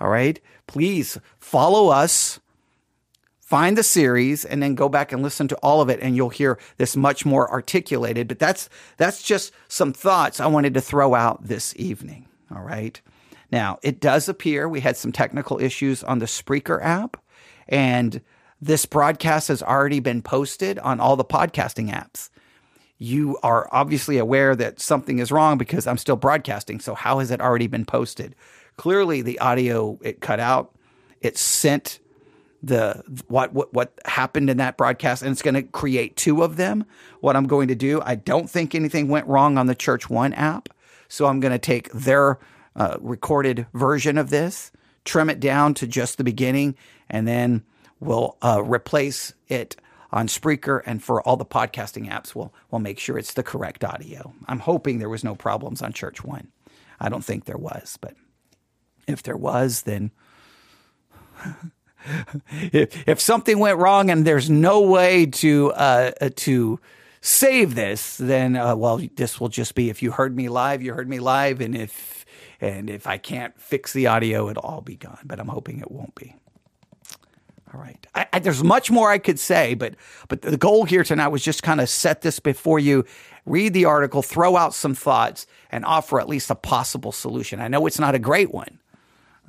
All 0.00 0.08
right. 0.08 0.40
Please 0.66 1.16
follow 1.38 1.90
us 1.90 2.40
find 3.50 3.76
the 3.76 3.82
series 3.82 4.44
and 4.44 4.62
then 4.62 4.76
go 4.76 4.88
back 4.88 5.10
and 5.10 5.24
listen 5.24 5.48
to 5.48 5.56
all 5.56 5.80
of 5.80 5.88
it 5.88 5.98
and 6.00 6.14
you'll 6.14 6.28
hear 6.28 6.56
this 6.76 6.96
much 6.96 7.26
more 7.26 7.50
articulated. 7.50 8.28
But 8.28 8.38
that's 8.38 8.68
that's 8.96 9.24
just 9.24 9.52
some 9.66 9.92
thoughts 9.92 10.38
i 10.38 10.46
wanted 10.46 10.72
to 10.74 10.80
throw 10.80 11.14
out 11.14 11.42
this 11.42 11.74
evening 11.76 12.28
all 12.54 12.62
right? 12.62 13.00
Now 13.50 13.78
it 13.82 14.00
does 14.00 14.28
appear 14.28 14.68
we 14.68 14.80
had 14.80 14.96
some 14.96 15.10
technical 15.10 15.60
issues 15.60 16.04
on 16.04 16.20
the 16.20 16.26
spreaker 16.26 16.80
app 16.80 17.16
and 17.68 18.20
this 18.62 18.86
broadcast 18.86 19.48
has 19.48 19.62
already 19.64 19.98
been 19.98 20.22
posted 20.22 20.78
on 20.78 21.00
all 21.00 21.16
the 21.16 21.24
podcasting 21.24 21.90
apps. 21.90 22.30
You 22.98 23.38
are 23.42 23.68
obviously 23.72 24.18
aware 24.18 24.54
that 24.54 24.80
something 24.80 25.18
is 25.18 25.32
wrong 25.32 25.58
because 25.58 25.88
i'm 25.88 25.98
still 25.98 26.16
broadcasting 26.16 26.78
so 26.78 26.94
how 26.94 27.18
has 27.18 27.32
it 27.32 27.40
already 27.40 27.66
been 27.66 27.84
posted? 27.84 28.36
Clearly 28.76 29.22
the 29.22 29.40
audio 29.40 29.98
it 30.02 30.20
cut 30.20 30.38
out. 30.38 30.72
It 31.20 31.36
sent 31.36 31.99
the 32.62 33.02
what 33.28 33.52
what 33.52 33.72
what 33.72 33.98
happened 34.04 34.50
in 34.50 34.58
that 34.58 34.76
broadcast 34.76 35.22
and 35.22 35.32
it's 35.32 35.42
going 35.42 35.54
to 35.54 35.62
create 35.62 36.16
two 36.16 36.42
of 36.42 36.56
them 36.56 36.84
what 37.20 37.36
i'm 37.36 37.46
going 37.46 37.68
to 37.68 37.74
do. 37.74 38.00
I 38.04 38.14
don't 38.14 38.50
think 38.50 38.74
anything 38.74 39.08
went 39.08 39.26
wrong 39.26 39.56
on 39.56 39.66
the 39.66 39.74
church 39.74 40.10
one 40.10 40.32
app 40.34 40.68
so 41.08 41.26
i'm 41.26 41.40
going 41.40 41.52
to 41.52 41.58
take 41.58 41.90
their 41.92 42.38
uh, 42.76 42.98
recorded 43.00 43.66
version 43.72 44.18
of 44.18 44.30
this 44.30 44.72
trim 45.04 45.30
it 45.30 45.40
down 45.40 45.74
to 45.74 45.86
just 45.86 46.18
the 46.18 46.24
beginning 46.24 46.74
and 47.08 47.26
then 47.26 47.62
we'll 47.98 48.36
uh, 48.42 48.62
replace 48.62 49.34
it 49.48 49.76
on 50.12 50.26
Spreaker 50.26 50.82
and 50.86 51.02
for 51.02 51.22
all 51.22 51.36
the 51.36 51.46
podcasting 51.46 52.10
apps 52.10 52.34
we'll 52.34 52.52
we'll 52.70 52.80
make 52.80 52.98
sure 52.98 53.16
it's 53.16 53.34
the 53.34 53.42
correct 53.42 53.84
audio. 53.84 54.34
I'm 54.46 54.60
hoping 54.60 54.98
there 54.98 55.08
was 55.08 55.24
no 55.24 55.34
problems 55.34 55.80
on 55.80 55.92
church 55.92 56.22
one. 56.22 56.48
I 57.00 57.08
don't 57.08 57.24
think 57.24 57.46
there 57.46 57.56
was 57.56 57.96
but 58.00 58.14
if 59.06 59.22
there 59.22 59.36
was 59.36 59.82
then 59.82 60.10
if, 62.72 63.08
if 63.08 63.20
something 63.20 63.58
went 63.58 63.78
wrong 63.78 64.10
and 64.10 64.26
there's 64.26 64.50
no 64.50 64.80
way 64.80 65.26
to 65.26 65.72
uh, 65.72 66.12
uh, 66.20 66.30
to 66.36 66.80
save 67.20 67.74
this, 67.74 68.16
then 68.16 68.56
uh, 68.56 68.74
well, 68.76 69.00
this 69.16 69.40
will 69.40 69.48
just 69.48 69.74
be 69.74 69.90
if 69.90 70.02
you 70.02 70.10
heard 70.12 70.36
me 70.36 70.48
live, 70.48 70.82
you 70.82 70.94
heard 70.94 71.08
me 71.08 71.20
live, 71.20 71.60
and 71.60 71.76
if 71.76 72.24
and 72.60 72.90
if 72.90 73.06
I 73.06 73.18
can't 73.18 73.58
fix 73.60 73.92
the 73.92 74.06
audio, 74.06 74.48
it'll 74.48 74.62
all 74.62 74.80
be 74.80 74.96
gone. 74.96 75.20
But 75.24 75.40
I'm 75.40 75.48
hoping 75.48 75.80
it 75.80 75.90
won't 75.90 76.14
be. 76.14 76.36
All 77.72 77.80
right. 77.80 78.04
I, 78.14 78.26
I, 78.32 78.38
there's 78.40 78.64
much 78.64 78.90
more 78.90 79.10
I 79.10 79.18
could 79.18 79.38
say, 79.38 79.74
but 79.74 79.94
but 80.28 80.42
the 80.42 80.56
goal 80.56 80.84
here 80.84 81.04
tonight 81.04 81.28
was 81.28 81.42
just 81.42 81.62
kind 81.62 81.80
of 81.80 81.88
set 81.88 82.22
this 82.22 82.40
before 82.40 82.80
you, 82.80 83.04
read 83.46 83.74
the 83.74 83.84
article, 83.84 84.22
throw 84.22 84.56
out 84.56 84.74
some 84.74 84.94
thoughts, 84.94 85.46
and 85.70 85.84
offer 85.84 86.18
at 86.20 86.28
least 86.28 86.50
a 86.50 86.56
possible 86.56 87.12
solution. 87.12 87.60
I 87.60 87.68
know 87.68 87.86
it's 87.86 88.00
not 88.00 88.16
a 88.16 88.18
great 88.18 88.52
one, 88.52 88.79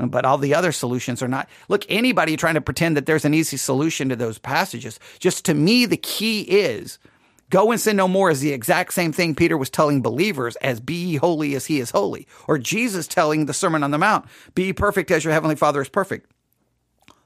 but 0.10 0.26
all 0.26 0.38
the 0.38 0.56
other 0.56 0.72
solutions 0.72 1.22
are 1.22 1.28
not. 1.28 1.50
Look, 1.68 1.86
anybody 1.90 2.38
trying 2.38 2.56
to 2.56 2.62
pretend 2.62 2.98
that 2.98 3.06
there's 3.06 3.26
an 3.26 3.34
easy 3.34 3.58
solution 3.58 4.10
to 4.10 4.16
those 4.16 4.38
passages, 4.38 5.00
just 5.20 5.46
to 5.46 5.54
me, 5.54 5.86
the 5.86 5.98
key 5.98 6.42
is 6.42 7.00
go 7.50 7.72
and 7.72 7.80
sin 7.80 7.98
no 7.98 8.08
more 8.08 8.32
is 8.32 8.40
the 8.40 8.54
exact 8.54 8.94
same 8.94 9.12
thing 9.12 9.36
Peter 9.36 9.58
was 9.58 9.70
telling 9.70 10.02
believers 10.02 10.56
as 10.58 10.80
be 10.80 10.94
ye 10.94 11.16
holy 11.18 11.54
as 11.54 11.66
he 11.66 11.80
is 11.80 11.92
holy, 11.92 12.28
or 12.48 12.58
Jesus 12.58 13.08
telling 13.08 13.46
the 13.46 13.54
Sermon 13.54 13.84
on 13.84 13.92
the 13.92 13.98
Mount, 13.98 14.26
be 14.56 14.72
perfect 14.74 15.12
as 15.12 15.24
your 15.24 15.34
heavenly 15.34 15.56
Father 15.56 15.82
is 15.82 15.90
perfect. 15.90 16.32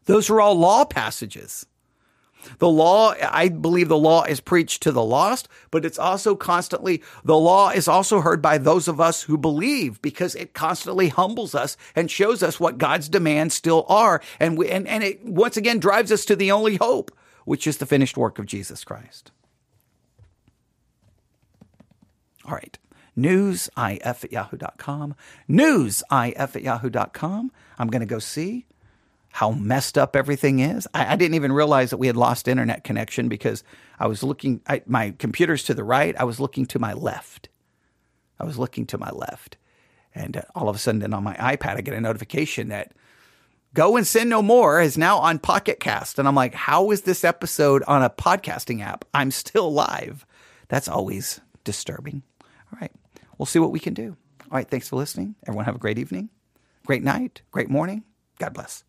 Those 0.05 0.29
are 0.29 0.41
all 0.41 0.55
law 0.55 0.85
passages. 0.85 1.65
The 2.59 2.69
law, 2.69 3.13
I 3.21 3.49
believe 3.49 3.87
the 3.87 3.97
law 3.97 4.23
is 4.23 4.39
preached 4.39 4.83
to 4.83 4.91
the 4.91 5.03
lost, 5.03 5.47
but 5.71 5.85
it's 5.85 5.99
also 5.99 6.35
constantly, 6.35 7.01
the 7.23 7.37
law 7.37 7.69
is 7.69 7.87
also 7.87 8.21
heard 8.21 8.41
by 8.41 8.57
those 8.57 8.87
of 8.87 9.01
us 9.01 9.23
who 9.23 9.37
believe 9.37 10.01
because 10.01 10.35
it 10.35 10.53
constantly 10.53 11.09
humbles 11.09 11.55
us 11.55 11.77
and 11.95 12.09
shows 12.09 12.43
us 12.43 12.59
what 12.59 12.77
God's 12.77 13.09
demands 13.09 13.55
still 13.55 13.85
are. 13.87 14.21
And 14.39 14.57
we, 14.57 14.69
and, 14.69 14.87
and 14.87 15.03
it 15.03 15.23
once 15.25 15.57
again 15.57 15.79
drives 15.79 16.11
us 16.11 16.25
to 16.25 16.35
the 16.35 16.51
only 16.51 16.75
hope, 16.75 17.15
which 17.45 17.67
is 17.67 17.77
the 17.77 17.85
finished 17.85 18.17
work 18.17 18.39
of 18.39 18.45
Jesus 18.45 18.83
Christ. 18.83 19.31
All 22.45 22.53
right. 22.53 22.77
Newsif 23.17 23.69
at 24.03 24.31
yahoo.com. 24.31 25.15
Newsif 25.49 26.55
at 26.55 26.61
yahoo.com. 26.61 27.51
I'm 27.79 27.87
going 27.87 28.01
to 28.01 28.05
go 28.05 28.19
see 28.19 28.65
how 29.35 29.51
messed 29.51 29.97
up 29.97 30.15
everything 30.15 30.59
is. 30.59 30.87
I, 30.93 31.11
I, 31.11 31.15
didn't 31.17 31.35
even 31.35 31.51
realize 31.51 31.89
that 31.89 31.97
we 31.97 32.07
had 32.07 32.15
lost 32.15 32.47
internet 32.47 32.85
connection 32.85 33.27
because 33.27 33.65
I 33.99 34.07
was 34.07 34.23
looking, 34.23 34.61
I, 34.65 34.81
my 34.85 35.13
computer's 35.19 35.65
to 35.65 35.73
the 35.73 35.83
right. 35.83 36.15
I 36.17 36.23
was 36.23 36.39
looking 36.39 36.65
to 36.67 36.79
my 36.79 36.93
left. 36.93 37.49
I 38.39 38.45
was 38.45 38.57
looking 38.57 38.85
to 38.85 38.97
my 38.97 39.09
left. 39.09 39.57
And 40.15 40.37
uh, 40.37 40.43
all 40.55 40.69
of 40.69 40.75
a 40.77 40.79
sudden, 40.79 41.01
then 41.01 41.13
on 41.13 41.25
my 41.25 41.33
iPad, 41.33 41.75
I 41.75 41.81
get 41.81 41.93
a 41.93 41.99
notification 41.99 42.69
that 42.69 42.93
Go 43.73 43.97
and 43.97 44.07
Sin 44.07 44.29
No 44.29 44.41
More 44.41 44.79
is 44.79 44.97
now 44.97 45.17
on 45.17 45.39
Pocket 45.39 45.81
Cast. 45.81 46.17
And 46.17 46.29
I'm 46.29 46.35
like, 46.35 46.53
how 46.53 46.91
is 46.91 47.01
this 47.01 47.25
episode 47.25 47.83
on 47.89 48.03
a 48.03 48.09
podcasting 48.09 48.81
app? 48.81 49.03
I'm 49.13 49.31
still 49.31 49.69
live. 49.73 50.25
That's 50.69 50.87
always 50.87 51.41
disturbing. 51.65 52.23
All 52.41 52.79
right. 52.79 52.93
We'll 53.37 53.47
see 53.47 53.59
what 53.59 53.73
we 53.73 53.81
can 53.81 53.95
do. 53.95 54.15
All 54.43 54.57
right. 54.57 54.69
Thanks 54.69 54.87
for 54.87 54.95
listening. 54.95 55.35
Everyone 55.45 55.65
have 55.65 55.75
a 55.75 55.79
great 55.79 55.99
evening, 55.99 56.29
great 56.85 57.03
night, 57.03 57.41
great 57.51 57.69
morning. 57.69 58.05
God 58.39 58.53
bless. 58.53 58.85